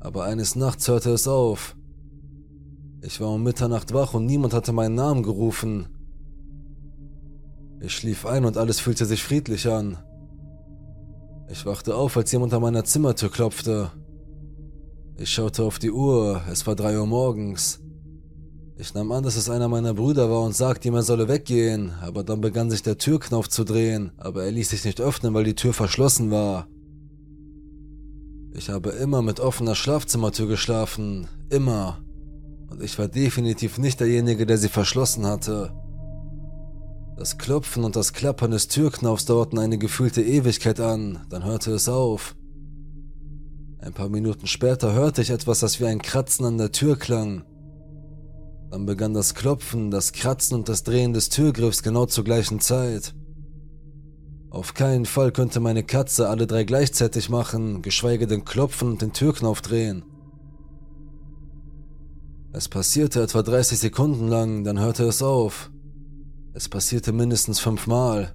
Aber 0.00 0.24
eines 0.24 0.54
Nachts 0.54 0.88
hörte 0.88 1.10
es 1.10 1.26
auf. 1.26 1.76
Ich 3.02 3.20
war 3.20 3.30
um 3.30 3.42
Mitternacht 3.42 3.94
wach 3.94 4.14
und 4.14 4.26
niemand 4.26 4.52
hatte 4.52 4.72
meinen 4.72 4.94
Namen 4.94 5.22
gerufen. 5.22 5.88
Ich 7.80 7.94
schlief 7.94 8.26
ein 8.26 8.44
und 8.44 8.56
alles 8.56 8.80
fühlte 8.80 9.06
sich 9.06 9.22
friedlich 9.22 9.68
an. 9.68 9.98
Ich 11.48 11.64
wachte 11.64 11.94
auf, 11.94 12.16
als 12.16 12.32
jemand 12.32 12.52
an 12.52 12.62
meiner 12.62 12.84
Zimmertür 12.84 13.30
klopfte. 13.30 13.92
Ich 15.18 15.30
schaute 15.30 15.62
auf 15.62 15.78
die 15.78 15.90
Uhr, 15.90 16.42
es 16.50 16.66
war 16.66 16.76
drei 16.76 16.98
Uhr 16.98 17.06
morgens. 17.06 17.80
Ich 18.76 18.92
nahm 18.92 19.12
an, 19.12 19.24
dass 19.24 19.36
es 19.36 19.48
einer 19.48 19.66
meiner 19.66 19.94
Brüder 19.94 20.30
war 20.30 20.42
und 20.42 20.54
sagte 20.54 20.88
ihm, 20.88 20.94
er 20.94 21.02
solle 21.02 21.26
weggehen, 21.26 21.94
aber 22.02 22.22
dann 22.22 22.42
begann 22.42 22.70
sich 22.70 22.82
der 22.82 22.98
Türknopf 22.98 23.48
zu 23.48 23.64
drehen, 23.64 24.12
aber 24.18 24.44
er 24.44 24.52
ließ 24.52 24.68
sich 24.68 24.84
nicht 24.84 25.00
öffnen, 25.00 25.32
weil 25.32 25.44
die 25.44 25.54
Tür 25.54 25.72
verschlossen 25.72 26.30
war. 26.30 26.68
Ich 28.52 28.68
habe 28.68 28.90
immer 28.90 29.22
mit 29.22 29.40
offener 29.40 29.74
Schlafzimmertür 29.74 30.48
geschlafen, 30.48 31.28
immer. 31.48 32.04
Und 32.68 32.82
ich 32.82 32.98
war 32.98 33.08
definitiv 33.08 33.78
nicht 33.78 34.00
derjenige, 34.00 34.44
der 34.44 34.58
sie 34.58 34.68
verschlossen 34.68 35.24
hatte. 35.24 35.72
Das 37.16 37.38
Klopfen 37.38 37.84
und 37.84 37.96
das 37.96 38.12
Klappern 38.12 38.50
des 38.50 38.68
Türknaufs 38.68 39.24
dauerten 39.24 39.58
eine 39.58 39.78
gefühlte 39.78 40.22
Ewigkeit 40.22 40.78
an, 40.78 41.24
dann 41.30 41.44
hörte 41.44 41.70
es 41.70 41.88
auf. 41.88 42.36
Ein 43.86 43.92
paar 43.92 44.08
Minuten 44.08 44.48
später 44.48 44.94
hörte 44.94 45.22
ich 45.22 45.30
etwas, 45.30 45.60
das 45.60 45.78
wie 45.78 45.86
ein 45.86 46.02
Kratzen 46.02 46.44
an 46.44 46.58
der 46.58 46.72
Tür 46.72 46.98
klang. 46.98 47.44
Dann 48.68 48.84
begann 48.84 49.14
das 49.14 49.36
Klopfen, 49.36 49.92
das 49.92 50.12
Kratzen 50.12 50.56
und 50.56 50.68
das 50.68 50.82
Drehen 50.82 51.12
des 51.12 51.28
Türgriffs 51.28 51.84
genau 51.84 52.06
zur 52.06 52.24
gleichen 52.24 52.58
Zeit. 52.58 53.14
Auf 54.50 54.74
keinen 54.74 55.06
Fall 55.06 55.30
könnte 55.30 55.60
meine 55.60 55.84
Katze 55.84 56.28
alle 56.28 56.48
drei 56.48 56.64
gleichzeitig 56.64 57.28
machen, 57.28 57.80
geschweige 57.80 58.26
denn 58.26 58.44
klopfen 58.44 58.90
und 58.90 59.02
den 59.02 59.12
Türknauf 59.12 59.62
drehen. 59.62 60.02
Es 62.52 62.68
passierte 62.68 63.22
etwa 63.22 63.44
30 63.44 63.78
Sekunden 63.78 64.26
lang, 64.26 64.64
dann 64.64 64.80
hörte 64.80 65.04
es 65.04 65.22
auf. 65.22 65.70
Es 66.54 66.68
passierte 66.68 67.12
mindestens 67.12 67.60
fünfmal. 67.60 68.34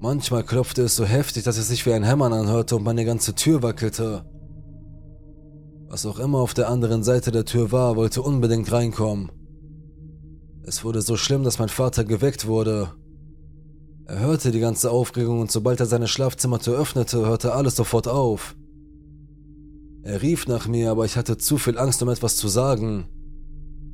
Manchmal 0.00 0.44
klopfte 0.44 0.82
es 0.82 0.94
so 0.94 1.04
heftig, 1.04 1.42
dass 1.42 1.58
es 1.58 1.68
sich 1.68 1.84
wie 1.84 1.92
ein 1.92 2.04
Hämmern 2.04 2.32
anhörte 2.32 2.76
und 2.76 2.84
meine 2.84 3.04
ganze 3.04 3.34
Tür 3.34 3.62
wackelte. 3.64 4.24
Was 5.88 6.06
auch 6.06 6.20
immer 6.20 6.38
auf 6.38 6.54
der 6.54 6.68
anderen 6.68 7.02
Seite 7.02 7.32
der 7.32 7.44
Tür 7.44 7.72
war, 7.72 7.96
wollte 7.96 8.22
unbedingt 8.22 8.70
reinkommen. 8.70 9.32
Es 10.62 10.84
wurde 10.84 11.02
so 11.02 11.16
schlimm, 11.16 11.42
dass 11.42 11.58
mein 11.58 11.68
Vater 11.68 12.04
geweckt 12.04 12.46
wurde. 12.46 12.92
Er 14.04 14.20
hörte 14.20 14.52
die 14.52 14.60
ganze 14.60 14.90
Aufregung 14.90 15.40
und 15.40 15.50
sobald 15.50 15.80
er 15.80 15.86
seine 15.86 16.06
Schlafzimmertür 16.06 16.78
öffnete, 16.78 17.26
hörte 17.26 17.54
alles 17.54 17.74
sofort 17.74 18.06
auf. 18.06 18.54
Er 20.02 20.22
rief 20.22 20.46
nach 20.46 20.68
mir, 20.68 20.92
aber 20.92 21.06
ich 21.06 21.16
hatte 21.16 21.38
zu 21.38 21.58
viel 21.58 21.76
Angst, 21.76 22.02
um 22.02 22.08
etwas 22.08 22.36
zu 22.36 22.46
sagen. 22.46 23.08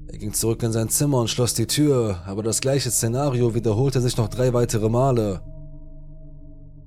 Er 0.09 0.19
ging 0.19 0.35
zurück 0.35 0.63
in 0.63 0.73
sein 0.73 0.91
Zimmer 0.91 1.19
und 1.19 1.31
schloss 1.31 1.55
die 1.55 1.67
Tür, 1.67 2.23
aber 2.27 2.43
das 2.43 2.61
gleiche 2.61 2.91
Szenario 2.91 3.55
wiederholte 3.55 4.01
sich 4.01 4.17
noch 4.17 4.29
drei 4.29 4.53
weitere 4.53 4.89
Male. 4.91 5.41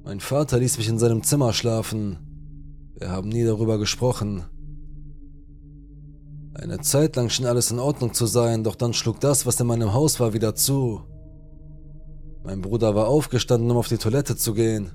Mein 0.08 0.22
Vater 0.22 0.58
ließ 0.58 0.78
mich 0.78 0.88
in 0.88 1.00
seinem 1.00 1.22
Zimmer 1.22 1.52
schlafen. 1.52 2.18
Wir 2.98 3.12
haben 3.12 3.28
nie 3.28 3.44
darüber 3.44 3.78
gesprochen. 3.78 4.46
Eine 6.54 6.80
Zeit 6.80 7.18
lang 7.18 7.28
schien 7.28 7.46
alles 7.46 7.72
in 7.72 7.80
Ordnung 7.80 8.14
zu 8.14 8.26
sein, 8.26 8.64
doch 8.64 8.76
dann 8.76 8.94
schlug 8.94 9.20
das, 9.20 9.46
was 9.46 9.60
in 9.60 9.68
meinem 9.68 9.94
Haus 9.94 10.22
war, 10.22 10.32
wieder 10.32 10.56
zu. 10.56 11.02
Mein 12.46 12.62
Bruder 12.62 12.96
war 12.96 13.10
aufgestanden, 13.10 13.70
um 13.70 13.76
auf 13.76 13.90
die 13.90 13.98
Toilette 13.98 14.38
zu 14.38 14.54
gehen. 14.54 14.92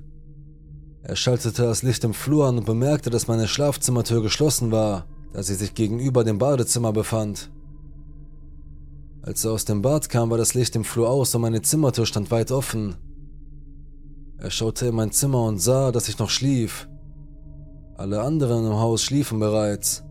Er 1.03 1.15
schaltete 1.15 1.61
das 1.61 1.83
Licht 1.83 2.05
im 2.05 2.15
Flur 2.15 2.47
an 2.47 2.57
und 2.57 2.65
bemerkte, 2.65 3.11
dass 3.11 3.29
meine 3.29 3.49
Schlafzimmertür 3.49 4.23
geschlossen 4.23 4.73
war, 4.73 5.05
da 5.35 5.43
sie 5.43 5.57
sich 5.57 5.75
gegenüber 5.75 6.25
dem 6.25 6.39
Badezimmer 6.39 6.95
befand. 6.95 7.51
Als 9.21 9.45
er 9.45 9.53
aus 9.53 9.67
dem 9.67 9.83
Bad 9.83 10.09
kam, 10.09 10.31
war 10.31 10.39
das 10.39 10.55
Licht 10.55 10.75
im 10.75 10.85
Flur 10.85 11.11
aus 11.11 11.35
und 11.35 11.43
meine 11.43 11.61
Zimmertür 11.61 12.07
stand 12.07 12.31
weit 12.31 12.51
offen. 12.51 12.97
Er 14.43 14.51
schaute 14.51 14.87
in 14.87 14.97
mein 14.97 15.13
Zimmer 15.13 15.45
und 15.45 15.61
sah, 15.61 15.93
dass 15.93 16.09
ich 16.09 16.19
noch 16.19 16.29
schlief. 16.29 16.89
Alle 17.95 18.23
anderen 18.23 18.67
im 18.67 18.73
Haus 18.73 19.01
schliefen 19.05 19.39
bereits. 19.39 20.03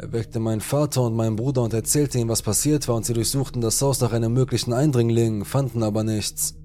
Er 0.00 0.12
weckte 0.12 0.40
meinen 0.40 0.60
Vater 0.60 1.02
und 1.02 1.14
meinen 1.14 1.36
Bruder 1.36 1.62
und 1.62 1.72
erzählte 1.72 2.18
ihm, 2.18 2.28
was 2.28 2.42
passiert 2.42 2.88
war, 2.88 2.96
und 2.96 3.06
sie 3.06 3.12
durchsuchten 3.12 3.60
das 3.60 3.80
Haus 3.80 4.00
nach 4.00 4.12
einem 4.12 4.32
möglichen 4.32 4.72
Eindringling, 4.72 5.44
fanden 5.44 5.84
aber 5.84 6.02
nichts. 6.02 6.56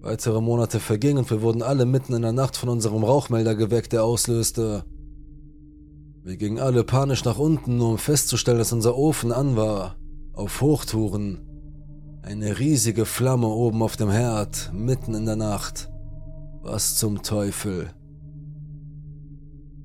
Weitere 0.00 0.40
Monate 0.40 0.78
vergingen 0.78 1.18
und 1.18 1.30
wir 1.32 1.42
wurden 1.42 1.62
alle 1.62 1.84
mitten 1.84 2.14
in 2.14 2.22
der 2.22 2.32
Nacht 2.32 2.56
von 2.56 2.68
unserem 2.68 3.02
Rauchmelder 3.02 3.56
geweckt, 3.56 3.92
der 3.92 4.04
auslöste. 4.04 4.84
Wir 6.22 6.36
gingen 6.36 6.60
alle 6.60 6.84
panisch 6.84 7.24
nach 7.24 7.38
unten, 7.38 7.78
nur 7.78 7.88
um 7.88 7.98
festzustellen, 7.98 8.58
dass 8.58 8.72
unser 8.72 8.96
Ofen 8.96 9.32
an 9.32 9.56
war. 9.56 9.96
Auf 10.34 10.60
Hochtouren. 10.60 11.47
Eine 12.22 12.58
riesige 12.58 13.06
Flamme 13.06 13.46
oben 13.46 13.82
auf 13.82 13.96
dem 13.96 14.10
Herd, 14.10 14.70
mitten 14.74 15.14
in 15.14 15.24
der 15.26 15.36
Nacht. 15.36 15.90
Was 16.62 16.96
zum 16.96 17.22
Teufel. 17.22 17.90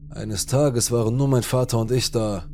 Eines 0.10 0.46
Tages 0.46 0.92
waren 0.92 1.16
nur 1.16 1.28
mein 1.28 1.44
Vater 1.44 1.80
und 1.80 1.92
ich 1.92 2.12
da. 2.12 2.46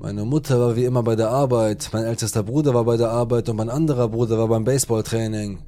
Meine 0.00 0.24
Mutter 0.24 0.60
war 0.60 0.76
wie 0.76 0.84
immer 0.84 1.02
bei 1.02 1.16
der 1.16 1.30
Arbeit, 1.30 1.88
mein 1.92 2.04
ältester 2.04 2.42
Bruder 2.42 2.74
war 2.74 2.84
bei 2.84 2.96
der 2.98 3.10
Arbeit 3.10 3.48
und 3.48 3.56
mein 3.56 3.70
anderer 3.70 4.08
Bruder 4.08 4.36
war 4.38 4.48
beim 4.48 4.64
Baseballtraining. 4.64 5.60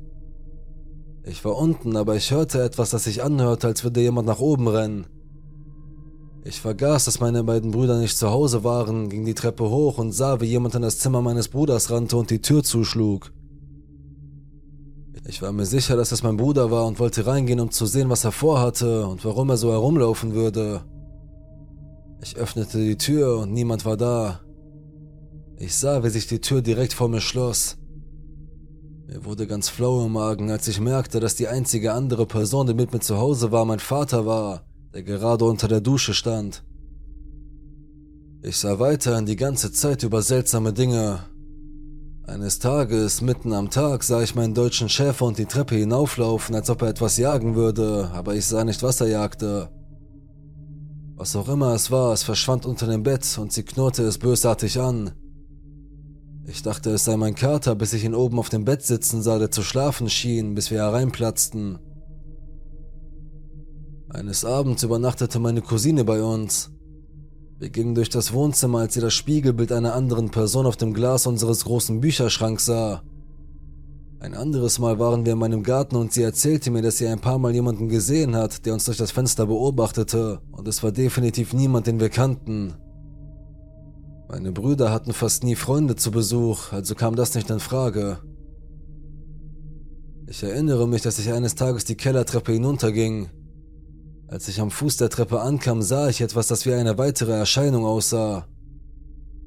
Ich 1.25 1.45
war 1.45 1.57
unten, 1.57 1.97
aber 1.97 2.15
ich 2.17 2.31
hörte 2.31 2.63
etwas, 2.63 2.91
das 2.91 3.05
sich 3.05 3.23
anhörte, 3.23 3.67
als 3.67 3.83
würde 3.83 4.01
jemand 4.01 4.27
nach 4.29 4.39
oben 4.39 4.69
rennen. 4.69 5.07
Ich 6.49 6.61
vergaß, 6.61 7.07
dass 7.07 7.19
meine 7.19 7.43
beiden 7.43 7.73
Brüder 7.73 7.99
nicht 7.99 8.17
zu 8.17 8.31
Hause 8.31 8.63
waren, 8.63 9.09
ging 9.09 9.25
die 9.25 9.35
Treppe 9.35 9.69
hoch 9.69 9.99
und 9.99 10.13
sah, 10.13 10.41
wie 10.41 10.45
jemand 10.45 10.77
in 10.77 10.83
das 10.83 11.01
Zimmer 11.01 11.21
meines 11.21 11.49
Bruders 11.49 11.91
rannte 11.91 12.17
und 12.17 12.31
die 12.31 12.41
Tür 12.41 12.63
zuschlug. 12.63 13.33
Ich 15.27 15.43
war 15.43 15.51
mir 15.51 15.67
sicher, 15.67 15.97
dass 15.97 16.13
es 16.13 16.23
mein 16.23 16.37
Bruder 16.37 16.71
war 16.71 16.87
und 16.87 17.01
wollte 17.01 17.27
reingehen, 17.27 17.59
um 17.59 17.73
zu 17.73 17.85
sehen, 17.85 18.11
was 18.11 18.23
er 18.23 18.31
vorhatte 18.31 19.09
und 19.09 19.25
warum 19.25 19.51
er 19.51 19.57
so 19.57 19.73
herumlaufen 19.73 20.35
würde. 20.35 20.83
Ich 22.23 22.37
öffnete 22.37 22.79
die 22.79 22.97
Tür 22.97 23.41
und 23.41 23.53
niemand 23.53 23.85
war 23.85 23.97
da. 23.97 24.41
Ich 25.59 25.75
sah, 25.75 26.05
wie 26.05 26.11
sich 26.11 26.29
die 26.29 26.41
Tür 26.41 26.63
direkt 26.63 26.93
vor 26.93 27.09
mir 27.09 27.21
schloss. 27.21 27.77
Mir 29.09 29.25
wurde 29.25 29.49
ganz 29.49 29.69
flau 29.69 30.07
im 30.07 30.13
Magen, 30.13 30.53
als 30.53 30.69
ich 30.69 30.79
merkte, 30.79 31.19
dass 31.19 31.35
die 31.35 31.49
einzige 31.49 31.93
andere 31.93 32.25
Person, 32.25 32.69
die 32.69 32.75
mit 32.75 32.93
mir 32.93 33.01
zu 33.01 33.17
Hause 33.17 33.51
war, 33.51 33.65
mein 33.65 33.81
Vater 33.81 34.27
war 34.27 34.63
der 34.97 35.03
gerade 35.03 35.45
unter 35.45 35.69
der 35.69 35.83
Dusche 35.83 36.15
stand. 36.15 36.65
Ich 38.43 38.57
sah 38.57 38.79
weiterhin 38.79 39.27
die 39.27 39.37
ganze 39.37 39.71
Zeit 39.71 40.03
über 40.03 40.23
seltsame 40.23 40.73
Dinge. 40.73 41.19
Eines 42.27 42.61
Tages, 42.61 43.21
mitten 43.21 43.53
am 43.53 43.69
Tag, 43.69 44.05
sah 44.05 44.23
ich 44.23 44.35
meinen 44.35 44.55
deutschen 44.55 44.89
Schäfer 44.89 45.27
und 45.27 45.37
die 45.37 45.45
Treppe 45.45 45.75
hinauflaufen, 45.75 46.55
als 46.55 46.71
ob 46.71 46.81
er 46.81 46.89
etwas 46.89 47.19
jagen 47.19 47.57
würde, 47.57 48.11
aber 48.15 48.37
ich 48.37 48.47
sah 48.47 48.65
nicht, 48.65 48.83
was 48.83 49.03
er 49.03 49.09
jagte. 49.09 49.69
Was 51.15 51.37
auch 51.37 51.51
immer 51.51 51.75
es 51.75 51.91
war, 51.91 52.15
es 52.15 52.23
verschwand 52.23 52.65
unter 52.65 52.87
dem 52.87 53.03
Bett 53.03 53.37
und 53.39 53.53
sie 53.53 53.65
knurrte 53.65 54.03
es 54.03 54.17
bösartig 54.17 54.81
an. 54.81 55.13
Ich 56.47 56.63
dachte, 56.63 56.89
es 56.89 57.05
sei 57.05 57.19
mein 57.19 57.35
Kater, 57.35 57.75
bis 57.75 57.93
ich 57.93 58.05
ihn 58.05 58.15
oben 58.15 58.39
auf 58.39 58.49
dem 58.49 58.65
Bett 58.65 58.83
sitzen 58.83 59.21
sah, 59.21 59.39
der 59.39 59.51
zu 59.51 59.63
schlafen 59.63 60.09
schien, 60.09 60.55
bis 60.55 60.71
wir 60.71 60.79
hereinplatzten. 60.79 61.81
Eines 64.09 64.45
Abends 64.45 64.85
übernachtete 64.85 65.39
meine 65.39 65.63
Cousine 65.63 66.05
bei 66.05 66.23
uns. 66.23 66.71
Wir 67.59 67.71
gingen 67.71 67.95
durch 67.95 68.09
das 68.09 68.33
Wohnzimmer, 68.33 68.81
als 68.81 68.95
sie 68.95 69.01
das 69.01 69.15
Spiegelbild 69.15 69.73
einer 69.73 69.95
anderen 69.95 70.31
Person 70.31 70.67
auf 70.67 70.77
dem 70.77 70.95
Glas 70.95 71.27
unseres 71.27 71.65
großen 71.65 72.01
Bücherschranks 72.01 72.67
sah. 72.67 73.03
Ein 74.21 74.35
anderes 74.35 74.79
Mal 74.79 74.99
waren 74.99 75.27
wir 75.27 75.33
in 75.33 75.39
meinem 75.39 75.63
Garten 75.63 75.97
und 75.97 76.13
sie 76.13 76.23
erzählte 76.23 76.71
mir, 76.71 76.83
dass 76.83 76.99
sie 76.99 77.07
ein 77.07 77.21
paar 77.21 77.39
Mal 77.39 77.53
jemanden 77.53 77.89
gesehen 77.89 78.37
hat, 78.37 78.65
der 78.65 78.75
uns 78.75 78.85
durch 78.85 78.97
das 78.97 79.11
Fenster 79.11 79.47
beobachtete, 79.47 80.41
und 80.53 80.69
es 80.69 80.83
war 80.83 80.93
definitiv 80.93 81.53
niemand, 81.53 81.87
den 81.87 82.01
wir 82.01 82.09
kannten. 82.09 82.75
Meine 84.29 84.53
Brüder 84.53 84.91
hatten 84.91 85.13
fast 85.13 85.45
nie 85.45 85.55
Freunde 85.55 85.97
zu 85.97 86.11
Besuch, 86.11 86.73
also 86.73 86.95
kam 86.95 87.17
das 87.17 87.35
nicht 87.35 87.51
in 87.51 87.61
Frage. 87.61 88.19
Ich 90.29 90.43
erinnere 90.43 90.89
mich, 90.89 91.03
dass 91.03 91.19
ich 91.19 91.33
eines 91.33 91.55
Tages 91.55 91.85
die 91.85 91.97
Kellertreppe 91.97 92.53
hinunterging. 92.53 93.29
Als 94.29 94.49
ich 94.49 94.61
am 94.61 94.73
Fuß 94.73 94.97
der 94.97 95.09
Treppe 95.09 95.41
ankam, 95.41 95.83
sah 95.83 96.09
ich 96.09 96.21
etwas, 96.21 96.49
das 96.49 96.67
wie 96.67 96.73
eine 96.73 96.99
weitere 96.99 97.33
Erscheinung 97.33 97.85
aussah. 97.85 98.49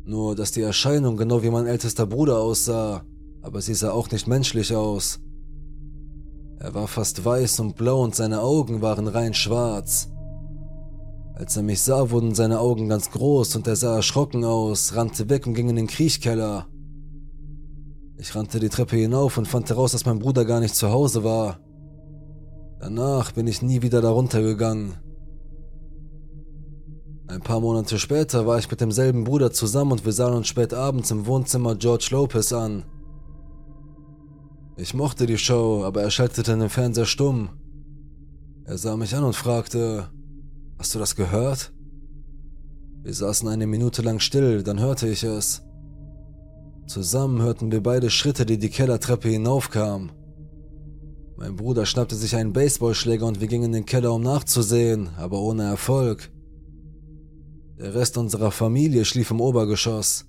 Nur, 0.05 0.35
dass 0.35 0.53
die 0.53 0.61
Erscheinung 0.61 1.17
genau 1.17 1.43
wie 1.43 1.49
mein 1.49 1.67
ältester 1.67 2.07
Bruder 2.07 2.39
aussah, 2.39 3.03
aber 3.41 3.61
sie 3.61 3.73
sah 3.73 3.91
auch 3.91 4.09
nicht 4.09 4.27
menschlich 4.27 4.73
aus. 4.73 5.19
Er 6.59 6.73
war 6.73 6.87
fast 6.87 7.23
weiß 7.23 7.59
und 7.59 7.75
blau 7.75 8.03
und 8.03 8.15
seine 8.15 8.39
Augen 8.39 8.81
waren 8.81 9.07
rein 9.07 9.33
schwarz. 9.33 10.09
Als 11.35 11.57
er 11.57 11.63
mich 11.63 11.81
sah, 11.81 12.09
wurden 12.09 12.33
seine 12.33 12.59
Augen 12.59 12.87
ganz 12.87 13.11
groß 13.11 13.57
und 13.57 13.67
er 13.67 13.75
sah 13.75 13.97
erschrocken 13.97 14.45
aus, 14.45 14.95
rannte 14.95 15.29
weg 15.29 15.45
und 15.45 15.55
ging 15.55 15.69
in 15.69 15.75
den 15.75 15.87
Kriechkeller. 15.87 16.67
Ich 18.17 18.33
rannte 18.33 18.59
die 18.59 18.69
Treppe 18.69 18.95
hinauf 18.95 19.37
und 19.37 19.47
fand 19.47 19.69
heraus, 19.69 19.91
dass 19.91 20.05
mein 20.05 20.19
Bruder 20.19 20.45
gar 20.45 20.61
nicht 20.61 20.75
zu 20.75 20.89
Hause 20.89 21.23
war. 21.23 21.59
Danach 22.79 23.33
bin 23.33 23.47
ich 23.47 23.61
nie 23.61 23.81
wieder 23.81 24.01
darunter 24.01 24.41
gegangen. 24.41 24.95
Ein 27.27 27.41
paar 27.41 27.59
Monate 27.59 27.99
später 27.99 28.47
war 28.47 28.57
ich 28.57 28.71
mit 28.71 28.81
demselben 28.81 29.23
Bruder 29.23 29.51
zusammen 29.51 29.91
und 29.91 30.05
wir 30.05 30.13
sahen 30.13 30.33
uns 30.33 30.47
spät 30.47 30.73
abends 30.73 31.11
im 31.11 31.25
Wohnzimmer 31.25 31.75
George 31.75 32.07
Lopez 32.11 32.53
an. 32.53 32.85
Ich 34.77 34.93
mochte 34.93 35.25
die 35.25 35.37
Show, 35.37 35.83
aber 35.85 36.01
er 36.01 36.09
schaltete 36.09 36.57
den 36.57 36.69
Fernseher 36.69 37.05
stumm. 37.05 37.49
Er 38.63 38.77
sah 38.77 38.95
mich 38.95 39.13
an 39.15 39.25
und 39.25 39.35
fragte, 39.35 40.09
Hast 40.79 40.95
du 40.95 40.99
das 40.99 41.17
gehört? 41.17 41.73
Wir 43.03 43.13
saßen 43.13 43.49
eine 43.49 43.67
Minute 43.67 44.01
lang 44.01 44.19
still, 44.19 44.63
dann 44.63 44.79
hörte 44.79 45.09
ich 45.09 45.23
es. 45.23 45.61
Zusammen 46.87 47.41
hörten 47.41 47.71
wir 47.71 47.83
beide 47.83 48.09
Schritte, 48.09 48.45
die 48.45 48.57
die 48.57 48.69
Kellertreppe 48.69 49.27
hinaufkamen. 49.27 50.11
Mein 51.39 51.55
Bruder 51.55 51.85
schnappte 51.85 52.17
sich 52.17 52.35
einen 52.35 52.51
Baseballschläger 52.51 53.25
und 53.25 53.39
wir 53.39 53.47
gingen 53.47 53.67
in 53.67 53.71
den 53.71 53.85
Keller, 53.85 54.13
um 54.13 54.21
nachzusehen, 54.21 55.11
aber 55.15 55.39
ohne 55.39 55.63
Erfolg. 55.63 56.29
Der 57.77 57.95
Rest 57.95 58.17
unserer 58.17 58.51
Familie 58.51 59.05
schlief 59.05 59.31
im 59.31 59.39
Obergeschoss. 59.39 60.25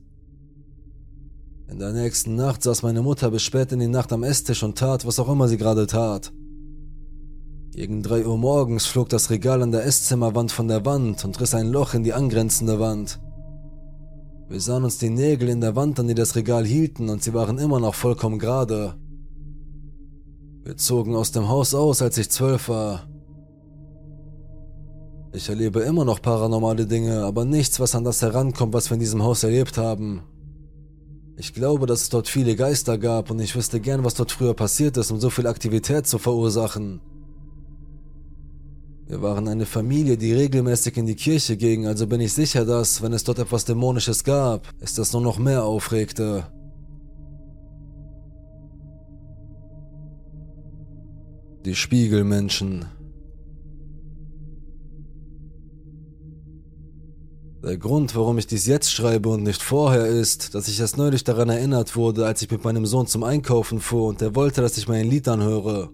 In 1.68 1.80
der 1.80 1.92
nächsten 1.92 2.36
Nacht 2.36 2.62
saß 2.62 2.84
meine 2.84 3.02
Mutter 3.02 3.32
bis 3.32 3.42
spät 3.42 3.72
in 3.72 3.80
die 3.80 3.88
Nacht 3.88 4.12
am 4.12 4.22
Esstisch 4.22 4.62
und 4.62 4.78
tat, 4.78 5.04
was 5.04 5.18
auch 5.18 5.28
immer 5.28 5.48
sie 5.48 5.56
gerade 5.56 5.88
tat. 5.88 6.32
Gegen 7.72 8.04
drei 8.04 8.24
Uhr 8.24 8.38
morgens 8.38 8.86
flog 8.86 9.08
das 9.08 9.30
Regal 9.30 9.62
an 9.62 9.72
der 9.72 9.84
Esszimmerwand 9.84 10.52
von 10.52 10.68
der 10.68 10.86
Wand 10.86 11.24
und 11.24 11.40
riss 11.40 11.54
ein 11.54 11.72
Loch 11.72 11.94
in 11.94 12.04
die 12.04 12.12
angrenzende 12.12 12.78
Wand. 12.78 13.18
Wir 14.48 14.60
sahen 14.60 14.84
uns 14.84 14.98
die 14.98 15.10
Nägel 15.10 15.48
in 15.48 15.60
der 15.60 15.74
Wand 15.74 15.98
an, 15.98 16.06
die 16.06 16.14
das 16.14 16.36
Regal 16.36 16.64
hielten, 16.64 17.08
und 17.08 17.24
sie 17.24 17.34
waren 17.34 17.58
immer 17.58 17.80
noch 17.80 17.96
vollkommen 17.96 18.38
gerade. 18.38 18.94
Wir 20.62 20.76
zogen 20.76 21.16
aus 21.16 21.32
dem 21.32 21.48
Haus 21.48 21.74
aus, 21.74 22.02
als 22.02 22.18
ich 22.18 22.30
zwölf 22.30 22.68
war. 22.68 23.08
Ich 25.32 25.48
erlebe 25.48 25.80
immer 25.80 26.04
noch 26.04 26.20
paranormale 26.20 26.86
Dinge, 26.86 27.24
aber 27.24 27.44
nichts, 27.44 27.80
was 27.80 27.94
an 27.94 28.04
das 28.04 28.20
herankommt, 28.20 28.74
was 28.74 28.90
wir 28.90 28.94
in 28.94 29.00
diesem 29.00 29.22
Haus 29.22 29.42
erlebt 29.42 29.78
haben. 29.78 30.22
Ich 31.36 31.54
glaube, 31.54 31.86
dass 31.86 32.02
es 32.02 32.08
dort 32.10 32.28
viele 32.28 32.56
Geister 32.56 32.98
gab 32.98 33.30
und 33.30 33.40
ich 33.40 33.56
wüsste 33.56 33.80
gern, 33.80 34.04
was 34.04 34.14
dort 34.14 34.32
früher 34.32 34.54
passiert 34.54 34.96
ist, 34.96 35.10
um 35.10 35.20
so 35.20 35.30
viel 35.30 35.46
Aktivität 35.46 36.06
zu 36.06 36.18
verursachen. 36.18 37.00
Wir 39.06 39.22
waren 39.22 39.48
eine 39.48 39.66
Familie, 39.66 40.18
die 40.18 40.34
regelmäßig 40.34 40.96
in 40.96 41.06
die 41.06 41.16
Kirche 41.16 41.56
ging, 41.56 41.86
also 41.86 42.06
bin 42.06 42.20
ich 42.20 42.32
sicher, 42.32 42.64
dass, 42.64 43.00
wenn 43.00 43.12
es 43.12 43.24
dort 43.24 43.38
etwas 43.38 43.64
Dämonisches 43.64 44.24
gab, 44.24 44.68
es 44.80 44.94
das 44.94 45.12
nur 45.12 45.22
noch 45.22 45.38
mehr 45.38 45.64
aufregte. 45.64 46.46
Die 51.66 51.74
Spiegelmenschen. 51.74 52.86
Der 57.62 57.76
Grund, 57.76 58.16
warum 58.16 58.38
ich 58.38 58.46
dies 58.46 58.64
jetzt 58.64 58.90
schreibe 58.90 59.28
und 59.28 59.42
nicht 59.42 59.60
vorher 59.60 60.06
ist, 60.06 60.54
dass 60.54 60.68
ich 60.68 60.80
erst 60.80 60.96
neulich 60.96 61.22
daran 61.22 61.50
erinnert 61.50 61.96
wurde, 61.96 62.24
als 62.24 62.40
ich 62.40 62.50
mit 62.50 62.64
meinem 62.64 62.86
Sohn 62.86 63.06
zum 63.06 63.22
Einkaufen 63.24 63.80
fuhr 63.80 64.08
und 64.08 64.22
er 64.22 64.34
wollte, 64.34 64.62
dass 64.62 64.78
ich 64.78 64.88
mein 64.88 65.10
Lied 65.10 65.28
anhöre. 65.28 65.90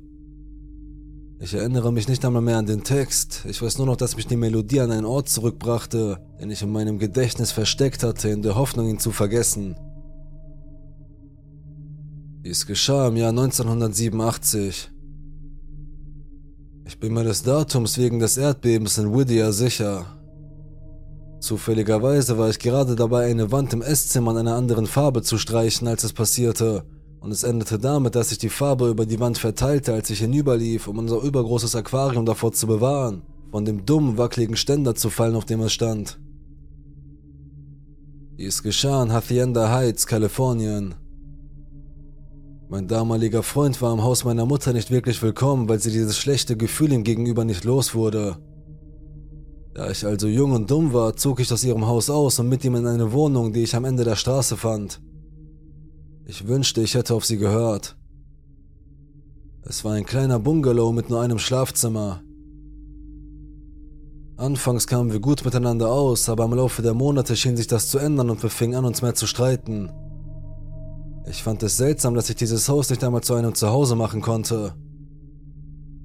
Ich 1.41 1.53
erinnere 1.55 1.93
mich 1.93 2.07
nicht 2.07 2.25
einmal 2.25 2.43
mehr 2.43 2.59
an 2.59 2.67
den 2.67 2.85
Text, 2.85 3.45
ich 3.49 3.61
weiß 3.61 3.79
nur 3.79 3.89
noch, 3.89 3.97
dass 3.97 4.15
mich 4.15 4.29
die 4.29 4.37
Melodie 4.37 4.81
an 4.81 4.93
einen 4.93 5.05
Ort 5.05 5.29
zurückbrachte, 5.29 6.21
den 6.41 6.53
ich 6.53 6.63
in 6.63 6.71
meinem 6.71 7.01
Gedächtnis 7.01 7.51
versteckt 7.51 8.05
hatte, 8.05 8.29
in 8.29 8.43
der 8.43 8.55
Hoffnung, 8.55 8.89
ihn 8.89 9.01
zu 9.01 9.11
vergessen. 9.11 9.75
Dies 12.45 12.65
geschah 12.67 13.09
im 13.09 13.17
Jahr 13.17 13.31
1987. 13.31 14.93
Ich 16.89 17.01
bin 17.01 17.15
mir 17.15 17.25
des 17.25 17.43
Datums 17.43 17.99
wegen 17.99 18.21
des 18.21 18.37
Erdbebens 18.37 18.97
in 18.97 19.13
Whittier 19.13 19.53
sicher. 19.53 20.07
Zufälligerweise 21.41 22.39
war 22.39 22.49
ich 22.49 22.61
gerade 22.61 22.95
dabei, 22.95 23.27
eine 23.27 23.51
Wand 23.51 23.73
im 23.73 23.83
Esszimmer 23.83 24.31
in 24.31 24.37
einer 24.39 24.55
anderen 24.55 24.87
Farbe 24.87 25.23
zu 25.23 25.37
streichen, 25.37 25.89
als 25.89 26.05
es 26.05 26.13
passierte, 26.13 26.85
und 27.19 27.33
es 27.33 27.43
endete 27.43 27.81
damit, 27.81 28.15
dass 28.15 28.31
ich 28.31 28.39
die 28.39 28.51
Farbe 28.51 28.89
über 28.89 29.05
die 29.05 29.19
Wand 29.19 29.37
verteilte, 29.37 29.95
als 29.95 30.11
ich 30.11 30.21
hinüberlief, 30.21 30.87
um 30.87 30.99
unser 30.99 31.21
übergroßes 31.23 31.75
Aquarium 31.75 32.25
davor 32.25 32.53
zu 32.53 32.69
bewahren, 32.69 33.23
von 33.51 33.65
dem 33.65 33.85
dummen, 33.85 34.17
wackeligen 34.17 34.57
Ständer 34.57 34.95
zu 34.95 35.11
fallen, 35.11 35.35
auf 35.35 35.45
dem 35.45 35.63
es 35.63 35.73
stand. 35.73 36.21
Dies 38.39 38.63
geschah 38.63 39.03
in 39.03 39.13
Hacienda 39.13 39.73
Heights, 39.73 40.07
Kalifornien. 40.07 40.95
Mein 42.69 42.89
damaliger 42.89 43.45
Freund 43.45 43.81
war 43.81 43.93
im 43.93 44.03
Haus 44.03 44.25
meiner 44.25 44.45
Mutter 44.45 44.73
nicht 44.73 44.91
wirklich 44.91 45.23
willkommen, 45.23 45.69
weil 45.69 45.79
sie 45.79 45.93
dieses 45.93 46.19
schlechte 46.19 46.57
Gefühl 46.57 46.93
ihm 46.93 47.05
gegenüber 47.05 47.45
nicht 47.45 47.63
los 47.63 47.95
wurde. 47.95 48.39
Da 49.73 49.89
ich 49.89 50.05
also 50.05 50.27
jung 50.27 50.51
und 50.51 50.69
dumm 50.69 50.93
war, 50.93 51.15
zog 51.15 51.39
ich 51.39 51.53
aus 51.53 51.63
ihrem 51.63 51.87
Haus 51.87 52.11
aus 52.11 52.41
und 52.41 52.49
mit 52.49 52.65
ihm 52.65 52.75
in 52.75 52.87
eine 52.87 53.13
Wohnung, 53.13 53.53
die 53.53 53.63
ich 53.63 53.77
am 53.77 53.85
Ende 53.85 54.03
der 54.03 54.17
Straße 54.17 54.57
fand. 54.57 55.01
Ich 56.25 56.49
wünschte, 56.49 56.83
ich 56.83 56.95
hätte 56.97 57.15
auf 57.15 57.25
sie 57.25 57.37
gehört. 57.37 57.97
Es 59.63 59.85
war 59.85 59.93
ein 59.93 60.07
kleiner 60.07 60.41
Bungalow 60.41 60.91
mit 60.91 61.09
nur 61.09 61.21
einem 61.21 61.39
Schlafzimmer. 61.39 62.23
Anfangs 64.37 64.89
kamen 64.89 65.13
wir 65.13 65.21
gut 65.21 65.45
miteinander 65.45 65.93
aus, 65.93 66.29
aber 66.29 66.45
im 66.45 66.55
Laufe 66.55 66.83
der 66.83 66.95
Monate 66.95 67.37
schien 67.37 67.57
sich 67.57 67.69
das 67.69 67.89
zu 67.89 67.99
ändern 67.99 68.29
und 68.29 68.43
wir 68.43 68.51
fingen 68.51 68.75
an, 68.75 68.85
uns 68.85 69.03
mehr 69.03 69.15
zu 69.15 69.29
streiten. 69.29 69.89
Ich 71.29 71.43
fand 71.43 71.63
es 71.63 71.77
seltsam, 71.77 72.15
dass 72.15 72.31
ich 72.31 72.37
dieses 72.37 72.69
Haus 72.69 72.89
nicht 72.89 73.03
einmal 73.03 73.23
zu 73.23 73.35
einem 73.35 73.55
Zuhause 73.55 73.97
machen 73.97 74.21
konnte. 74.21 74.75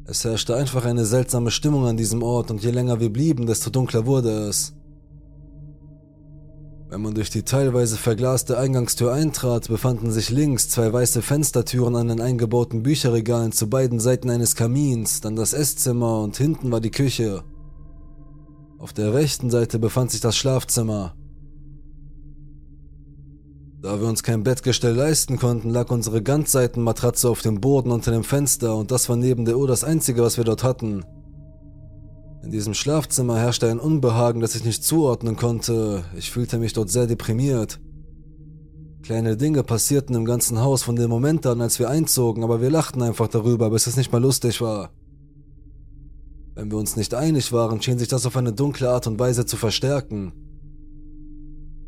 Es 0.05 0.25
herrschte 0.25 0.55
einfach 0.55 0.83
eine 0.83 1.05
seltsame 1.05 1.51
Stimmung 1.51 1.85
an 1.85 1.95
diesem 1.95 2.23
Ort 2.23 2.49
und 2.49 2.63
je 2.63 2.71
länger 2.71 2.99
wir 2.99 3.13
blieben, 3.13 3.45
desto 3.45 3.69
dunkler 3.69 4.05
wurde 4.05 4.29
es. 4.47 4.73
Wenn 6.89 7.03
man 7.03 7.13
durch 7.13 7.29
die 7.29 7.43
teilweise 7.43 7.95
verglaste 7.95 8.57
Eingangstür 8.57 9.13
eintrat, 9.13 9.69
befanden 9.69 10.11
sich 10.11 10.29
links 10.29 10.67
zwei 10.67 10.91
weiße 10.91 11.21
Fenstertüren 11.21 11.95
an 11.95 12.09
den 12.09 12.19
eingebauten 12.19 12.83
Bücherregalen 12.83 13.53
zu 13.53 13.69
beiden 13.69 14.01
Seiten 14.01 14.29
eines 14.29 14.55
Kamins, 14.55 15.21
dann 15.21 15.37
das 15.37 15.53
Esszimmer 15.53 16.19
und 16.19 16.35
hinten 16.35 16.71
war 16.71 16.81
die 16.81 16.91
Küche. 16.91 17.43
Auf 18.77 18.91
der 18.91 19.13
rechten 19.13 19.49
Seite 19.49 19.79
befand 19.79 20.11
sich 20.11 20.19
das 20.19 20.35
Schlafzimmer. 20.35 21.15
Da 23.81 23.99
wir 23.99 24.07
uns 24.07 24.21
kein 24.21 24.43
Bettgestell 24.43 24.93
leisten 24.93 25.39
konnten, 25.39 25.71
lag 25.71 25.89
unsere 25.89 26.21
Ganzseitenmatratze 26.21 27.27
auf 27.27 27.41
dem 27.41 27.59
Boden 27.59 27.89
unter 27.89 28.11
dem 28.11 28.23
Fenster 28.23 28.75
und 28.75 28.91
das 28.91 29.09
war 29.09 29.15
neben 29.15 29.43
der 29.43 29.57
Uhr 29.57 29.67
das 29.67 29.83
einzige, 29.83 30.21
was 30.21 30.37
wir 30.37 30.43
dort 30.43 30.63
hatten. 30.63 31.03
In 32.43 32.51
diesem 32.51 32.75
Schlafzimmer 32.75 33.39
herrschte 33.39 33.69
ein 33.69 33.79
Unbehagen, 33.79 34.39
das 34.39 34.53
ich 34.53 34.65
nicht 34.65 34.83
zuordnen 34.83 35.35
konnte. 35.35 36.03
Ich 36.15 36.29
fühlte 36.29 36.59
mich 36.59 36.73
dort 36.73 36.91
sehr 36.91 37.07
deprimiert. 37.07 37.79
Kleine 39.01 39.35
Dinge 39.35 39.63
passierten 39.63 40.15
im 40.15 40.25
ganzen 40.25 40.59
Haus 40.59 40.83
von 40.83 40.95
dem 40.95 41.09
Moment 41.09 41.47
an, 41.47 41.59
als 41.59 41.79
wir 41.79 41.89
einzogen, 41.89 42.43
aber 42.43 42.61
wir 42.61 42.69
lachten 42.69 43.01
einfach 43.01 43.29
darüber, 43.29 43.71
bis 43.71 43.87
es 43.87 43.97
nicht 43.97 44.11
mehr 44.11 44.21
lustig 44.21 44.61
war. 44.61 44.91
Wenn 46.53 46.69
wir 46.69 46.77
uns 46.77 46.95
nicht 46.97 47.15
einig 47.15 47.51
waren, 47.51 47.81
schien 47.81 47.97
sich 47.97 48.09
das 48.09 48.27
auf 48.27 48.37
eine 48.37 48.53
dunkle 48.53 48.91
Art 48.91 49.07
und 49.07 49.17
Weise 49.17 49.47
zu 49.47 49.57
verstärken. 49.57 50.50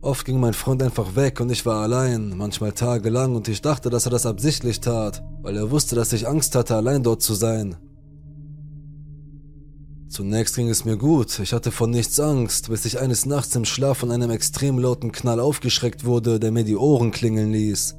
Oft 0.04 0.26
ging 0.26 0.38
mein 0.38 0.54
Freund 0.54 0.84
einfach 0.84 1.16
weg 1.16 1.40
und 1.40 1.50
ich 1.50 1.66
war 1.66 1.82
allein, 1.82 2.36
manchmal 2.36 2.74
tagelang 2.74 3.38
und 3.38 3.48
ich 3.48 3.62
dachte, 3.62 3.90
dass 3.90 4.06
er 4.06 4.12
das 4.12 4.26
absichtlich 4.26 4.82
tat, 4.82 5.24
weil 5.42 5.56
er 5.56 5.72
wusste, 5.72 5.96
dass 5.96 6.12
ich 6.12 6.28
Angst 6.28 6.56
hatte, 6.56 6.76
allein 6.76 7.04
dort 7.04 7.22
zu 7.22 7.34
sein. 7.34 7.78
Zunächst 10.10 10.58
ging 10.58 10.68
es 10.68 10.84
mir 10.84 10.98
gut, 10.98 11.40
ich 11.40 11.54
hatte 11.54 11.72
vor 11.72 11.88
nichts 11.88 12.20
Angst, 12.20 12.68
bis 12.70 12.84
ich 12.84 13.00
eines 13.00 13.26
Nachts 13.26 13.56
im 13.56 13.64
Schlaf 13.64 14.00
von 14.00 14.12
einem 14.12 14.30
extrem 14.30 14.78
lauten 14.78 15.14
Knall 15.14 15.40
aufgeschreckt 15.40 16.04
wurde, 16.04 16.38
der 16.38 16.52
mir 16.52 16.66
die 16.66 16.76
Ohren 16.76 17.12
klingeln 17.12 17.54
ließ. 17.54 17.96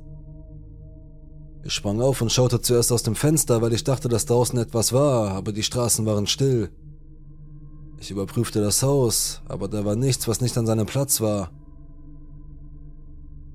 Ich 1.62 1.72
sprang 1.72 2.02
auf 2.02 2.20
und 2.20 2.30
schaute 2.30 2.60
zuerst 2.60 2.92
aus 2.92 3.02
dem 3.02 3.14
Fenster, 3.14 3.62
weil 3.62 3.72
ich 3.72 3.82
dachte, 3.82 4.10
dass 4.10 4.26
draußen 4.26 4.58
etwas 4.58 4.92
war, 4.92 5.30
aber 5.30 5.52
die 5.52 5.62
Straßen 5.62 6.04
waren 6.04 6.26
still. 6.26 6.68
Ich 7.98 8.10
überprüfte 8.10 8.60
das 8.60 8.82
Haus, 8.82 9.40
aber 9.48 9.68
da 9.68 9.86
war 9.86 9.96
nichts, 9.96 10.28
was 10.28 10.42
nicht 10.42 10.58
an 10.58 10.66
seinem 10.66 10.84
Platz 10.84 11.22
war. 11.22 11.50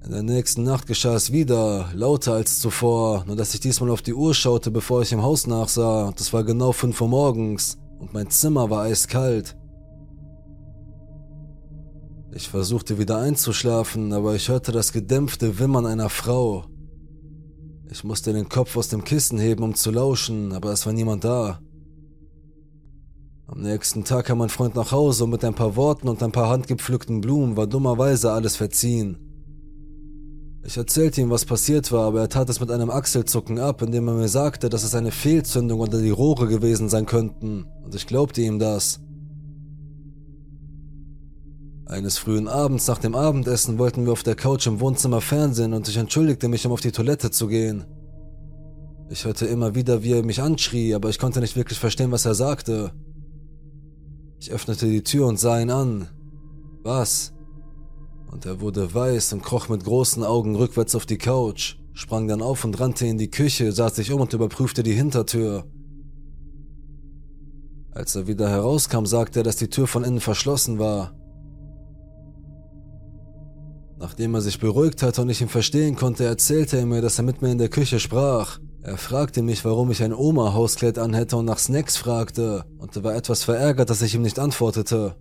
In 0.06 0.12
der 0.12 0.24
nächsten 0.24 0.64
Nacht 0.64 0.88
geschah 0.88 1.16
es 1.16 1.32
wieder, 1.32 1.90
lauter 1.94 2.34
als 2.34 2.60
zuvor, 2.60 3.26
nur 3.28 3.36
dass 3.36 3.54
ich 3.54 3.60
diesmal 3.60 3.90
auf 3.90 4.02
die 4.02 4.14
Uhr 4.14 4.34
schaute, 4.34 4.72
bevor 4.72 5.02
ich 5.02 5.12
im 5.12 5.22
Haus 5.22 5.46
nachsah, 5.46 6.08
und 6.08 6.20
es 6.20 6.32
war 6.32 6.44
genau 6.44 6.72
5 6.72 7.00
Uhr 7.02 7.08
morgens, 7.10 7.78
und 8.00 8.14
mein 8.14 8.30
Zimmer 8.30 8.70
war 8.70 8.84
eiskalt. 8.84 9.58
Ich 12.32 12.48
versuchte 12.48 12.98
wieder 12.98 13.18
einzuschlafen, 13.18 14.14
aber 14.14 14.36
ich 14.36 14.48
hörte 14.48 14.72
das 14.72 14.94
gedämpfte 14.94 15.60
Wimmern 15.60 15.86
einer 15.86 16.10
Frau. 16.10 16.66
Ich 17.92 18.04
musste 18.04 18.32
den 18.32 18.48
Kopf 18.48 18.78
aus 18.78 18.88
dem 18.88 19.04
Kissen 19.04 19.38
heben, 19.38 19.64
um 19.64 19.76
zu 19.76 19.92
lauschen, 19.92 20.54
aber 20.54 20.72
es 20.72 20.86
war 20.86 20.94
niemand 20.94 21.24
da. 21.24 21.60
Am 23.48 23.62
nächsten 23.62 24.06
Tag 24.06 24.28
kam 24.28 24.38
mein 24.38 24.50
Freund 24.50 24.76
nach 24.76 24.92
Hause 24.92 25.26
und 25.26 25.32
mit 25.32 25.44
ein 25.44 25.56
paar 25.56 25.76
Worten 25.76 26.08
und 26.08 26.24
ein 26.24 26.32
paar 26.32 26.50
handgepflückten 26.50 27.20
Blumen 27.20 27.58
war 27.58 27.68
dummerweise 27.68 28.32
alles 28.32 28.56
verziehen. 28.56 29.29
Ich 30.64 30.76
erzählte 30.76 31.22
ihm, 31.22 31.30
was 31.30 31.46
passiert 31.46 31.92
war, 31.92 32.08
aber 32.08 32.22
er 32.22 32.30
tat 32.30 32.50
es 32.50 32.60
mit 32.60 32.70
einem 32.70 32.90
Achselzucken 32.90 33.60
ab, 33.60 33.82
indem 33.82 34.08
er 34.10 34.14
mir 34.14 34.28
sagte, 34.28 34.70
dass 34.70 34.84
es 34.84 34.94
eine 34.94 35.12
Fehlzündung 35.12 35.80
unter 35.80 36.02
die 36.02 36.10
Rohre 36.10 36.48
gewesen 36.48 36.90
sein 36.90 37.06
könnten, 37.06 37.66
und 37.84 37.96
ich 37.96 38.08
glaubte 38.08 38.42
ihm 38.42 38.60
das. 38.60 39.00
Eines 41.86 42.20
frühen 42.20 42.48
Abends 42.48 42.88
nach 42.88 43.00
dem 43.00 43.16
Abendessen 43.16 43.80
wollten 43.80 44.06
wir 44.06 44.12
auf 44.12 44.22
der 44.22 44.36
Couch 44.36 44.68
im 44.68 44.80
Wohnzimmer 44.80 45.22
fernsehen 45.22 45.74
und 45.74 45.88
ich 45.88 45.98
entschuldigte 45.98 46.48
mich, 46.48 46.66
um 46.66 46.72
auf 46.72 46.82
die 46.82 46.92
Toilette 46.92 47.32
zu 47.32 47.48
gehen. 47.48 47.86
Ich 49.10 49.26
hörte 49.26 49.48
immer 49.48 49.74
wieder, 49.74 50.04
wie 50.04 50.12
er 50.12 50.24
mich 50.24 50.40
anschrie, 50.40 50.94
aber 50.94 51.10
ich 51.10 51.18
konnte 51.18 51.40
nicht 51.40 51.56
wirklich 51.56 51.80
verstehen, 51.80 52.12
was 52.12 52.26
er 52.26 52.36
sagte. 52.36 52.92
Ich 54.40 54.52
öffnete 54.52 54.86
die 54.86 55.02
Tür 55.02 55.26
und 55.26 55.40
sah 55.40 55.60
ihn 55.60 55.72
an. 55.72 56.08
Was? 56.84 57.34
Und 58.32 58.46
er 58.46 58.62
wurde 58.62 58.94
weiß 58.94 59.34
und 59.34 59.44
kroch 59.44 59.70
mit 59.70 59.84
großen 59.84 60.24
Augen 60.24 60.56
rückwärts 60.56 60.96
auf 60.96 61.06
die 61.06 61.18
Couch, 61.18 61.76
sprang 61.94 62.28
dann 62.28 62.42
auf 62.42 62.64
und 62.64 62.80
rannte 62.80 63.06
in 63.08 63.18
die 63.18 63.32
Küche, 63.32 63.72
sah 63.72 63.90
sich 63.90 64.12
um 64.12 64.22
und 64.22 64.34
überprüfte 64.34 64.84
die 64.84 64.94
Hintertür. 64.94 65.66
Als 67.92 68.16
er 68.16 68.28
wieder 68.28 68.50
herauskam, 68.50 69.06
sagte 69.06 69.42
er, 69.42 69.44
dass 69.44 69.58
die 69.58 69.70
Tür 69.70 69.88
von 69.88 70.04
innen 70.04 70.22
verschlossen 70.22 70.80
war. 70.80 71.16
Nachdem 73.98 74.34
er 74.36 74.42
sich 74.42 74.60
beruhigt 74.60 75.04
hatte 75.04 75.22
und 75.22 75.30
ich 75.30 75.42
ihn 75.42 75.50
verstehen 75.50 75.98
konnte, 75.98 76.24
erzählte 76.24 76.78
er 76.78 76.86
mir, 76.86 77.02
dass 77.02 77.18
er 77.18 77.26
mit 77.26 77.42
mir 77.42 77.52
in 77.52 77.58
der 77.58 77.68
Küche 77.68 78.00
sprach. 78.00 78.60
Er 78.82 78.98
fragte 78.98 79.42
mich, 79.42 79.66
warum 79.66 79.92
ich 79.92 80.02
ein 80.04 80.14
Oma-Hauskleid 80.14 80.98
anhätte 80.98 81.36
und 81.36 81.46
nach 81.46 81.60
Snacks 81.60 81.98
fragte, 81.98 82.64
und 82.78 82.96
er 82.96 83.04
war 83.04 83.16
etwas 83.16 83.44
verärgert, 83.44 83.90
dass 83.90 84.02
ich 84.02 84.16
ihm 84.16 84.22
nicht 84.22 84.40
antwortete. 84.40 85.16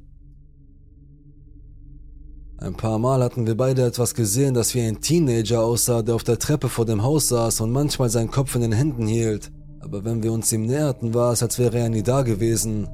Ein 2.60 2.74
paar 2.74 2.98
Mal 2.98 3.22
hatten 3.22 3.46
wir 3.46 3.56
beide 3.56 3.84
etwas 3.84 4.14
gesehen, 4.14 4.52
das 4.52 4.74
wie 4.74 4.80
ein 4.80 5.00
Teenager 5.00 5.62
aussah, 5.62 6.02
der 6.02 6.16
auf 6.16 6.24
der 6.24 6.40
Treppe 6.40 6.68
vor 6.68 6.84
dem 6.84 7.04
Haus 7.04 7.28
saß 7.28 7.60
und 7.60 7.70
manchmal 7.70 8.10
seinen 8.10 8.32
Kopf 8.32 8.56
in 8.56 8.62
den 8.62 8.72
Händen 8.72 9.06
hielt. 9.06 9.52
Aber 9.78 10.04
wenn 10.04 10.24
wir 10.24 10.32
uns 10.32 10.52
ihm 10.52 10.66
näherten, 10.66 11.14
war 11.14 11.32
es, 11.32 11.42
als 11.42 11.60
wäre 11.60 11.78
er 11.78 11.88
nie 11.88 12.02
da 12.02 12.22
gewesen. 12.22 12.88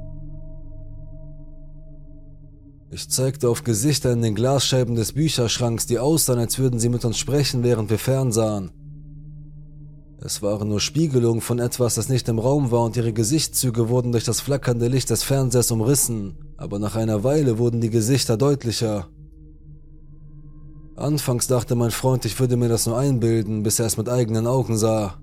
Ich 2.91 3.09
zeigte 3.09 3.49
auf 3.49 3.65
Gesichter 3.65 4.13
in 4.13 4.21
den 4.21 4.35
Glasscheiben 4.35 4.97
des 4.97 5.15
Bücherschranks, 5.15 5.87
die 5.87 5.99
aussahen, 5.99 6.39
als 6.39 6.59
würden 6.59 6.79
sie 6.79 6.91
mit 6.91 7.07
uns 7.07 7.17
sprechen, 7.17 7.63
während 7.63 7.89
wir 7.89 7.99
fernsahen. 7.99 8.71
Es 10.19 10.43
waren 10.43 10.69
nur 10.69 10.81
Spiegelungen 10.81 11.41
von 11.41 11.59
etwas, 11.59 11.95
das 11.95 12.11
nicht 12.11 12.29
im 12.29 12.39
Raum 12.39 12.71
war, 12.71 12.85
und 12.85 12.97
ihre 12.97 13.15
Gesichtszüge 13.15 13.89
wurden 13.89 14.13
durch 14.13 14.25
das 14.25 14.41
flackernde 14.41 14.89
Licht 14.89 15.09
des 15.09 15.23
Fernsehers 15.23 15.71
umrissen, 15.71 16.37
aber 16.59 16.79
nach 16.79 16.97
einer 16.97 17.25
Weile 17.25 17.59
wurden 17.59 17.81
die 17.81 17.91
Gesichter 17.91 18.37
deutlicher. 18.37 19.09
Anfangs 20.97 21.49
dachte 21.49 21.75
mein 21.75 21.91
Freund, 21.91 22.25
ich 22.25 22.39
würde 22.39 22.57
mir 22.57 22.69
das 22.69 22.87
nur 22.87 22.97
einbilden, 22.97 23.65
bis 23.65 23.81
er 23.81 23.87
es 23.87 23.97
mit 23.97 24.09
eigenen 24.09 24.47
Augen 24.47 24.77
sah. 24.77 25.19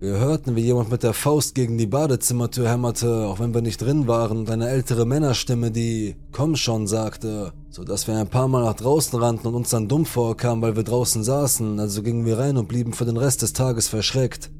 Wir 0.00 0.18
hörten, 0.18 0.56
wie 0.56 0.62
jemand 0.62 0.90
mit 0.90 1.02
der 1.02 1.12
Faust 1.12 1.54
gegen 1.54 1.78
die 1.78 1.86
Badezimmertür 1.86 2.68
hämmerte, 2.68 3.26
auch 3.26 3.40
wenn 3.40 3.54
wir 3.54 3.62
nicht 3.62 3.80
drin 3.80 4.06
waren, 4.06 4.38
und 4.38 4.50
eine 4.50 4.68
ältere 4.68 5.06
Männerstimme, 5.06 5.70
die 5.70 6.16
Komm 6.32 6.56
schon 6.56 6.86
sagte, 6.86 7.52
so 7.70 7.84
dass 7.84 8.06
wir 8.06 8.16
ein 8.16 8.28
paar 8.28 8.48
Mal 8.48 8.64
nach 8.64 8.74
draußen 8.74 9.18
rannten 9.18 9.48
und 9.48 9.54
uns 9.54 9.70
dann 9.70 9.88
dumm 9.88 10.06
vorkamen, 10.06 10.62
weil 10.62 10.76
wir 10.76 10.82
draußen 10.82 11.22
saßen, 11.22 11.78
also 11.78 12.02
gingen 12.02 12.24
wir 12.26 12.38
rein 12.38 12.56
und 12.56 12.68
blieben 12.68 12.92
für 12.92 13.04
den 13.04 13.16
Rest 13.16 13.42
des 13.42 13.52
Tages 13.52 13.88
verschreckt. 13.88 14.50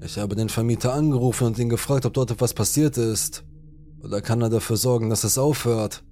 Ich 0.00 0.18
habe 0.18 0.36
den 0.36 0.48
Vermieter 0.48 0.92
angerufen 0.92 1.46
und 1.46 1.58
ihn 1.58 1.68
gefragt, 1.68 2.06
ob 2.06 2.14
dort 2.14 2.30
etwas 2.30 2.54
passiert 2.54 2.98
ist. 2.98 3.44
Oder 4.02 4.20
kann 4.20 4.42
er 4.42 4.50
dafür 4.50 4.76
sorgen, 4.76 5.08
dass 5.08 5.24
es 5.24 5.38
aufhört? 5.38 6.04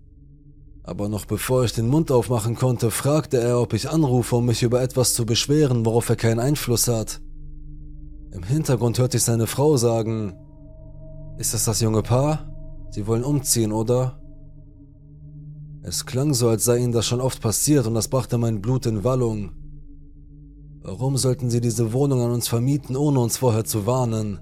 Aber 0.84 1.08
noch 1.08 1.26
bevor 1.26 1.64
ich 1.64 1.72
den 1.72 1.88
Mund 1.88 2.10
aufmachen 2.10 2.56
konnte, 2.56 2.90
fragte 2.90 3.38
er, 3.38 3.60
ob 3.60 3.72
ich 3.72 3.88
anrufe, 3.88 4.36
um 4.36 4.46
mich 4.46 4.62
über 4.62 4.82
etwas 4.82 5.14
zu 5.14 5.24
beschweren, 5.24 5.86
worauf 5.86 6.08
er 6.08 6.16
keinen 6.16 6.40
Einfluss 6.40 6.88
hat. 6.88 7.20
Im 8.32 8.42
Hintergrund 8.42 8.98
hörte 8.98 9.18
ich 9.18 9.22
seine 9.22 9.46
Frau 9.46 9.76
sagen, 9.76 10.34
ist 11.38 11.54
das 11.54 11.64
das 11.64 11.80
junge 11.80 12.02
Paar? 12.02 12.48
Sie 12.90 13.06
wollen 13.06 13.24
umziehen, 13.24 13.72
oder? 13.72 14.18
Es 15.82 16.06
klang 16.06 16.34
so, 16.34 16.48
als 16.48 16.64
sei 16.64 16.78
ihnen 16.78 16.92
das 16.92 17.06
schon 17.06 17.20
oft 17.20 17.40
passiert 17.40 17.86
und 17.86 17.94
das 17.94 18.08
brachte 18.08 18.38
mein 18.38 18.60
Blut 18.60 18.86
in 18.86 19.04
Wallung. 19.04 19.52
Warum 20.82 21.16
sollten 21.16 21.48
sie 21.48 21.60
diese 21.60 21.92
Wohnung 21.92 22.22
an 22.22 22.32
uns 22.32 22.48
vermieten, 22.48 22.96
ohne 22.96 23.20
uns 23.20 23.36
vorher 23.36 23.64
zu 23.64 23.86
warnen? 23.86 24.40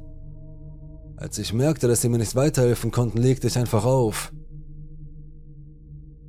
Als 1.16 1.38
ich 1.38 1.52
merkte, 1.52 1.86
dass 1.86 2.00
sie 2.00 2.08
mir 2.08 2.18
nicht 2.18 2.34
weiterhelfen 2.34 2.90
konnten, 2.90 3.18
legte 3.18 3.46
ich 3.46 3.58
einfach 3.58 3.84
auf. 3.84 4.32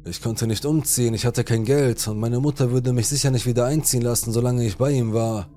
Ich 0.04 0.22
konnte 0.22 0.48
nicht 0.48 0.66
umziehen, 0.66 1.14
ich 1.14 1.26
hatte 1.26 1.44
kein 1.44 1.64
Geld 1.64 2.08
und 2.08 2.20
meine 2.20 2.40
Mutter 2.40 2.72
würde 2.72 2.92
mich 2.92 3.08
sicher 3.08 3.30
nicht 3.30 3.46
wieder 3.46 3.66
einziehen 3.66 4.02
lassen, 4.02 4.32
solange 4.32 4.66
ich 4.66 4.78
bei 4.78 4.92
ihm 4.92 5.14
war. 5.14 5.48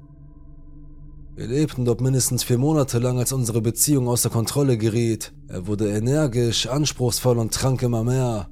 Wir 1.34 1.46
lebten 1.46 1.84
dort 1.84 2.02
mindestens 2.02 2.44
vier 2.44 2.58
Monate 2.58 2.98
lang, 2.98 3.18
als 3.18 3.32
unsere 3.32 3.62
Beziehung 3.62 4.06
außer 4.06 4.28
Kontrolle 4.28 4.76
geriet. 4.76 5.32
Er 5.48 5.66
wurde 5.66 5.88
energisch, 5.88 6.66
anspruchsvoll 6.66 7.38
und 7.38 7.54
trank 7.54 7.82
immer 7.82 8.04
mehr. 8.04 8.48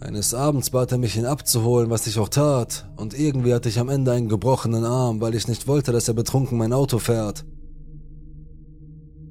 Eines 0.00 0.34
Abends 0.34 0.70
bat 0.70 0.92
er 0.92 0.98
mich, 0.98 1.16
ihn 1.16 1.24
abzuholen, 1.24 1.88
was 1.88 2.06
ich 2.06 2.18
auch 2.18 2.28
tat, 2.28 2.88
und 2.96 3.18
irgendwie 3.18 3.54
hatte 3.54 3.68
ich 3.68 3.78
am 3.78 3.88
Ende 3.88 4.12
einen 4.12 4.28
gebrochenen 4.28 4.84
Arm, 4.84 5.20
weil 5.20 5.34
ich 5.34 5.48
nicht 5.48 5.66
wollte, 5.66 5.92
dass 5.92 6.08
er 6.08 6.14
betrunken 6.14 6.58
mein 6.58 6.72
Auto 6.72 6.98
fährt. 6.98 7.44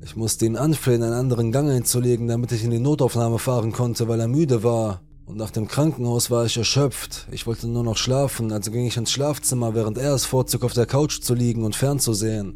Ich 0.07 0.15
musste 0.15 0.45
ihn 0.45 0.55
anflehen, 0.55 1.03
einen 1.03 1.11
anderen 1.11 1.51
Gang 1.51 1.69
einzulegen, 1.69 2.29
damit 2.29 2.53
ich 2.53 2.63
in 2.63 2.71
die 2.71 2.79
Notaufnahme 2.79 3.39
fahren 3.39 3.73
konnte, 3.73 4.07
weil 4.07 4.21
er 4.21 4.29
müde 4.29 4.63
war. 4.63 5.01
Und 5.25 5.35
nach 5.35 5.51
dem 5.51 5.67
Krankenhaus 5.67 6.31
war 6.31 6.45
ich 6.45 6.55
erschöpft. 6.55 7.27
Ich 7.29 7.45
wollte 7.45 7.67
nur 7.67 7.83
noch 7.83 7.97
schlafen, 7.97 8.53
also 8.53 8.71
ging 8.71 8.85
ich 8.85 8.95
ins 8.95 9.11
Schlafzimmer, 9.11 9.75
während 9.75 9.97
er 9.97 10.13
es 10.13 10.23
vorzog, 10.23 10.63
auf 10.63 10.71
der 10.71 10.85
Couch 10.85 11.19
zu 11.19 11.33
liegen 11.33 11.65
und 11.65 11.75
fernzusehen. 11.75 12.53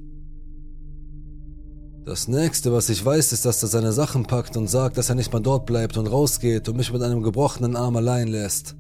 Das 2.05 2.29
nächste, 2.29 2.71
was 2.71 2.87
ich 2.87 3.03
weiß, 3.03 3.33
ist, 3.33 3.43
dass 3.43 3.61
er 3.61 3.67
seine 3.67 3.91
Sachen 3.91 4.23
packt 4.23 4.55
und 4.55 4.69
sagt, 4.69 4.97
dass 4.97 5.09
er 5.09 5.15
nicht 5.15 5.33
mal 5.33 5.41
dort 5.41 5.65
bleibt 5.65 5.97
und 5.97 6.07
rausgeht 6.07 6.69
und 6.69 6.77
mich 6.77 6.93
mit 6.93 7.01
einem 7.01 7.21
gebrochenen 7.21 7.75
Arm 7.75 7.97
allein 7.97 8.29
lässt. 8.29 8.77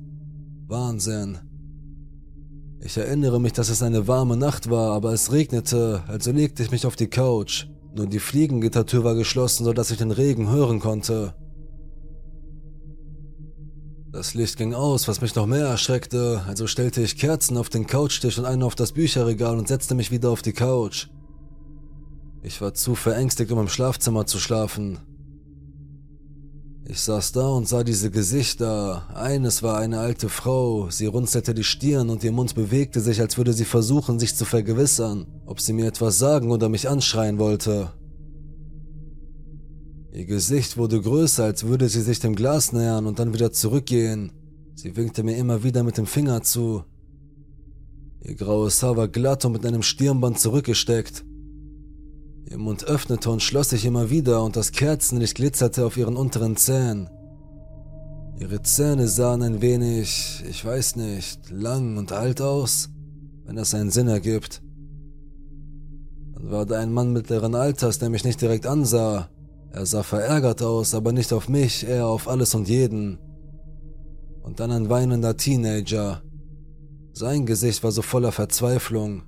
Wahnsinn. 0.67 1.39
Ich 2.79 2.95
erinnere 2.95 3.41
mich, 3.41 3.51
dass 3.51 3.67
es 3.67 3.83
eine 3.83 4.07
warme 4.07 4.37
Nacht 4.37 4.69
war, 4.69 4.93
aber 4.93 5.11
es 5.11 5.33
regnete, 5.33 6.03
also 6.07 6.31
legte 6.31 6.63
ich 6.63 6.71
mich 6.71 6.85
auf 6.85 6.95
die 6.95 7.09
Couch. 7.09 7.67
Nur 7.93 8.07
die 8.07 8.19
Fliegengittertür 8.19 9.03
war 9.03 9.15
geschlossen, 9.15 9.65
sodass 9.65 9.91
ich 9.91 9.97
den 9.97 10.11
Regen 10.11 10.49
hören 10.49 10.79
konnte. 10.79 11.33
Das 14.11 14.33
Licht 14.33 14.57
ging 14.57 14.73
aus, 14.73 15.07
was 15.07 15.21
mich 15.21 15.35
noch 15.35 15.45
mehr 15.45 15.67
erschreckte, 15.67 16.43
also 16.47 16.67
stellte 16.67 17.01
ich 17.01 17.17
Kerzen 17.17 17.57
auf 17.57 17.69
den 17.69 17.87
Couchtisch 17.87 18.37
und 18.37 18.45
eine 18.45 18.65
auf 18.65 18.75
das 18.75 18.91
Bücherregal 18.91 19.57
und 19.57 19.67
setzte 19.67 19.95
mich 19.95 20.11
wieder 20.11 20.29
auf 20.29 20.41
die 20.41 20.53
Couch. 20.53 21.07
Ich 22.43 22.59
war 22.59 22.73
zu 22.73 22.95
verängstigt, 22.95 23.51
um 23.51 23.59
im 23.59 23.69
Schlafzimmer 23.69 24.25
zu 24.25 24.39
schlafen. 24.39 24.99
Ich 26.91 26.99
saß 26.99 27.31
da 27.31 27.47
und 27.47 27.69
sah 27.69 27.85
diese 27.85 28.11
Gesichter. 28.11 29.07
Eines 29.15 29.63
war 29.63 29.77
eine 29.77 29.99
alte 29.99 30.27
Frau, 30.27 30.89
sie 30.89 31.05
runzelte 31.05 31.53
die 31.53 31.63
Stirn 31.63 32.09
und 32.09 32.21
ihr 32.21 32.33
Mund 32.33 32.53
bewegte 32.53 32.99
sich, 32.99 33.21
als 33.21 33.37
würde 33.37 33.53
sie 33.53 33.63
versuchen, 33.63 34.19
sich 34.19 34.35
zu 34.35 34.43
vergewissern, 34.43 35.25
ob 35.45 35.61
sie 35.61 35.71
mir 35.71 35.87
etwas 35.87 36.19
sagen 36.19 36.51
oder 36.51 36.67
mich 36.67 36.89
anschreien 36.89 37.39
wollte. 37.39 37.93
Ihr 40.11 40.25
Gesicht 40.25 40.75
wurde 40.75 40.99
größer, 40.99 41.45
als 41.45 41.63
würde 41.63 41.87
sie 41.87 42.01
sich 42.01 42.19
dem 42.19 42.35
Glas 42.35 42.73
nähern 42.73 43.05
und 43.05 43.19
dann 43.19 43.33
wieder 43.33 43.53
zurückgehen. 43.53 44.33
Sie 44.75 44.97
winkte 44.97 45.23
mir 45.23 45.37
immer 45.37 45.63
wieder 45.63 45.83
mit 45.83 45.97
dem 45.97 46.07
Finger 46.07 46.41
zu. 46.41 46.83
Ihr 48.21 48.35
graues 48.35 48.83
Haar 48.83 48.97
war 48.97 49.07
glatt 49.07 49.45
und 49.45 49.53
mit 49.53 49.65
einem 49.65 49.81
Stirnband 49.81 50.41
zurückgesteckt. 50.41 51.23
Ihr 52.45 52.57
Mund 52.57 52.83
öffnete 52.85 53.29
und 53.29 53.41
schloss 53.41 53.69
sich 53.69 53.85
immer 53.85 54.09
wieder 54.09 54.43
und 54.43 54.55
das 54.55 54.71
Kerzenlicht 54.71 55.35
glitzerte 55.35 55.85
auf 55.85 55.97
ihren 55.97 56.17
unteren 56.17 56.57
Zähnen. 56.57 57.09
Ihre 58.39 58.61
Zähne 58.63 59.07
sahen 59.07 59.43
ein 59.43 59.61
wenig, 59.61 60.43
ich 60.49 60.65
weiß 60.65 60.95
nicht, 60.95 61.49
lang 61.51 61.97
und 61.97 62.11
alt 62.11 62.41
aus, 62.41 62.89
wenn 63.45 63.55
das 63.55 63.73
einen 63.73 63.91
Sinn 63.91 64.07
ergibt. 64.07 64.61
Dann 66.33 66.49
war 66.49 66.65
da 66.65 66.79
ein 66.79 66.91
Mann 66.91 67.13
mittleren 67.13 67.53
Alters, 67.53 67.99
der 67.99 68.09
mich 68.09 68.23
nicht 68.23 68.41
direkt 68.41 68.65
ansah. 68.65 69.29
Er 69.71 69.85
sah 69.85 70.03
verärgert 70.03 70.61
aus, 70.63 70.95
aber 70.95 71.13
nicht 71.13 71.31
auf 71.33 71.47
mich, 71.47 71.87
eher 71.87 72.07
auf 72.07 72.27
alles 72.27 72.55
und 72.55 72.67
jeden. 72.67 73.19
Und 74.41 74.59
dann 74.59 74.71
ein 74.71 74.89
weinender 74.89 75.37
Teenager. 75.37 76.23
Sein 77.13 77.45
Gesicht 77.45 77.83
war 77.83 77.91
so 77.91 78.01
voller 78.01 78.31
Verzweiflung. 78.31 79.23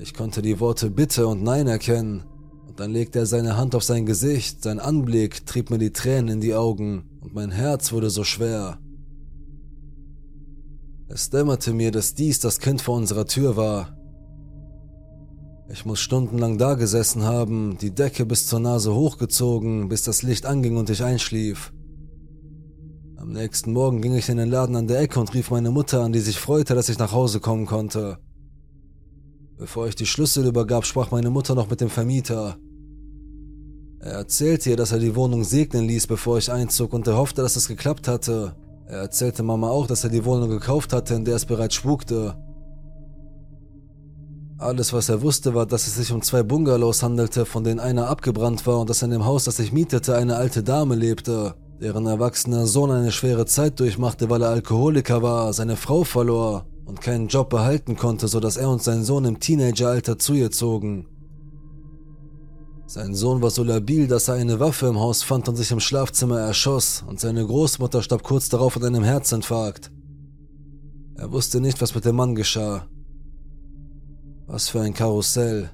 Ich 0.00 0.14
konnte 0.14 0.42
die 0.42 0.60
Worte 0.60 0.90
Bitte 0.90 1.26
und 1.26 1.42
Nein 1.42 1.66
erkennen, 1.66 2.22
und 2.68 2.78
dann 2.78 2.92
legte 2.92 3.18
er 3.18 3.26
seine 3.26 3.56
Hand 3.56 3.74
auf 3.74 3.82
sein 3.82 4.06
Gesicht, 4.06 4.62
sein 4.62 4.78
Anblick 4.78 5.44
trieb 5.44 5.70
mir 5.70 5.78
die 5.78 5.92
Tränen 5.92 6.28
in 6.28 6.40
die 6.40 6.54
Augen, 6.54 7.18
und 7.20 7.34
mein 7.34 7.50
Herz 7.50 7.90
wurde 7.90 8.08
so 8.08 8.22
schwer. 8.22 8.78
Es 11.08 11.30
dämmerte 11.30 11.72
mir, 11.72 11.90
dass 11.90 12.14
dies 12.14 12.38
das 12.38 12.60
Kind 12.60 12.80
vor 12.80 12.96
unserer 12.96 13.26
Tür 13.26 13.56
war. 13.56 13.96
Ich 15.68 15.84
muss 15.84 15.98
stundenlang 15.98 16.58
dagesessen 16.58 17.24
haben, 17.24 17.76
die 17.78 17.90
Decke 17.90 18.24
bis 18.24 18.46
zur 18.46 18.60
Nase 18.60 18.94
hochgezogen, 18.94 19.88
bis 19.88 20.04
das 20.04 20.22
Licht 20.22 20.46
anging 20.46 20.76
und 20.76 20.90
ich 20.90 21.02
einschlief. 21.02 21.72
Am 23.16 23.32
nächsten 23.32 23.72
Morgen 23.72 24.00
ging 24.00 24.14
ich 24.14 24.28
in 24.28 24.36
den 24.36 24.48
Laden 24.48 24.76
an 24.76 24.86
der 24.86 25.00
Ecke 25.00 25.18
und 25.18 25.34
rief 25.34 25.50
meine 25.50 25.72
Mutter 25.72 26.02
an, 26.02 26.12
die 26.12 26.20
sich 26.20 26.38
freute, 26.38 26.76
dass 26.76 26.88
ich 26.88 26.98
nach 26.98 27.12
Hause 27.12 27.40
kommen 27.40 27.66
konnte. 27.66 28.18
Bevor 29.58 29.88
ich 29.88 29.96
die 29.96 30.06
Schlüssel 30.06 30.46
übergab, 30.46 30.86
sprach 30.86 31.10
meine 31.10 31.30
Mutter 31.30 31.56
noch 31.56 31.68
mit 31.68 31.80
dem 31.80 31.90
Vermieter. 31.90 32.58
Er 33.98 34.12
erzählte 34.12 34.70
ihr, 34.70 34.76
dass 34.76 34.92
er 34.92 35.00
die 35.00 35.16
Wohnung 35.16 35.42
segnen 35.42 35.84
ließ, 35.84 36.06
bevor 36.06 36.38
ich 36.38 36.52
einzog 36.52 36.92
und 36.92 37.08
er 37.08 37.16
hoffte, 37.16 37.42
dass 37.42 37.56
es 37.56 37.66
geklappt 37.66 38.06
hatte. 38.06 38.54
Er 38.86 38.98
erzählte 38.98 39.42
Mama 39.42 39.68
auch, 39.68 39.88
dass 39.88 40.04
er 40.04 40.10
die 40.10 40.24
Wohnung 40.24 40.48
gekauft 40.48 40.92
hatte, 40.92 41.14
in 41.14 41.24
der 41.24 41.34
es 41.34 41.44
bereits 41.44 41.74
spukte. 41.74 42.36
Alles, 44.58 44.92
was 44.92 45.08
er 45.08 45.22
wusste, 45.22 45.54
war, 45.54 45.66
dass 45.66 45.88
es 45.88 45.96
sich 45.96 46.12
um 46.12 46.22
zwei 46.22 46.44
Bungalows 46.44 47.02
handelte, 47.02 47.44
von 47.44 47.64
denen 47.64 47.80
einer 47.80 48.08
abgebrannt 48.08 48.64
war 48.64 48.78
und 48.78 48.88
dass 48.88 49.02
in 49.02 49.10
dem 49.10 49.24
Haus, 49.24 49.42
das 49.42 49.58
ich 49.58 49.72
mietete, 49.72 50.14
eine 50.14 50.36
alte 50.36 50.62
Dame 50.62 50.94
lebte, 50.94 51.56
deren 51.80 52.06
erwachsener 52.06 52.68
Sohn 52.68 52.92
eine 52.92 53.10
schwere 53.10 53.46
Zeit 53.46 53.80
durchmachte, 53.80 54.30
weil 54.30 54.42
er 54.42 54.50
Alkoholiker 54.50 55.20
war, 55.20 55.52
seine 55.52 55.74
Frau 55.74 56.04
verlor 56.04 56.64
und 56.88 57.02
keinen 57.02 57.28
Job 57.28 57.50
behalten 57.50 57.96
konnte, 57.96 58.28
sodass 58.28 58.56
er 58.56 58.70
und 58.70 58.82
sein 58.82 59.04
Sohn 59.04 59.26
im 59.26 59.38
Teenageralter 59.38 60.18
zu 60.18 60.32
ihr 60.32 60.50
zogen. 60.50 61.06
Sein 62.86 63.14
Sohn 63.14 63.42
war 63.42 63.50
so 63.50 63.62
labil, 63.62 64.08
dass 64.08 64.28
er 64.28 64.34
eine 64.34 64.58
Waffe 64.58 64.86
im 64.86 64.98
Haus 64.98 65.22
fand 65.22 65.46
und 65.50 65.56
sich 65.56 65.70
im 65.70 65.80
Schlafzimmer 65.80 66.40
erschoss, 66.40 67.04
und 67.06 67.20
seine 67.20 67.44
Großmutter 67.44 68.02
starb 68.02 68.22
kurz 68.22 68.48
darauf 68.48 68.76
an 68.78 68.84
einem 68.84 69.04
Herzinfarkt. 69.04 69.90
Er 71.16 71.30
wusste 71.30 71.60
nicht, 71.60 71.82
was 71.82 71.94
mit 71.94 72.06
dem 72.06 72.16
Mann 72.16 72.34
geschah. 72.34 72.86
Was 74.46 74.70
für 74.70 74.80
ein 74.80 74.94
Karussell. 74.94 75.70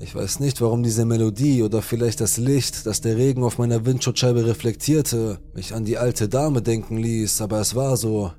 Ich 0.00 0.14
weiß 0.14 0.40
nicht, 0.40 0.62
warum 0.62 0.82
diese 0.82 1.04
Melodie 1.04 1.62
oder 1.62 1.82
vielleicht 1.82 2.22
das 2.22 2.38
Licht, 2.38 2.86
das 2.86 3.02
der 3.02 3.18
Regen 3.18 3.44
auf 3.44 3.58
meiner 3.58 3.84
Windschutzscheibe 3.84 4.46
reflektierte, 4.46 5.38
mich 5.54 5.74
an 5.74 5.84
die 5.84 5.98
alte 5.98 6.30
Dame 6.30 6.62
denken 6.62 6.96
ließ, 6.96 7.42
aber 7.42 7.60
es 7.60 7.74
war 7.74 7.98
so. 7.98 8.32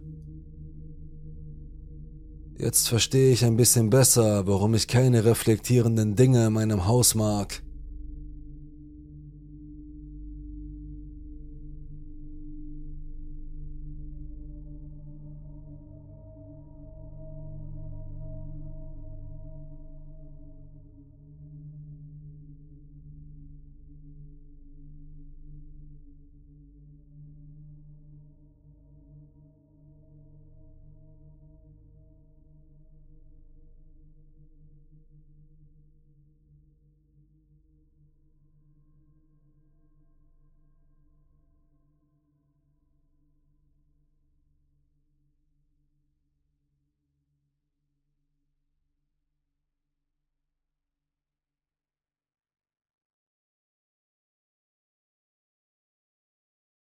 Jetzt 2.57 2.87
verstehe 2.87 3.33
ich 3.33 3.43
ein 3.43 3.57
bisschen 3.57 3.89
besser, 3.89 4.47
warum 4.47 4.75
ich 4.75 4.87
keine 4.87 5.25
reflektierenden 5.25 6.15
Dinge 6.15 6.47
in 6.47 6.53
meinem 6.53 6.87
Haus 6.87 7.13
mag. 7.13 7.61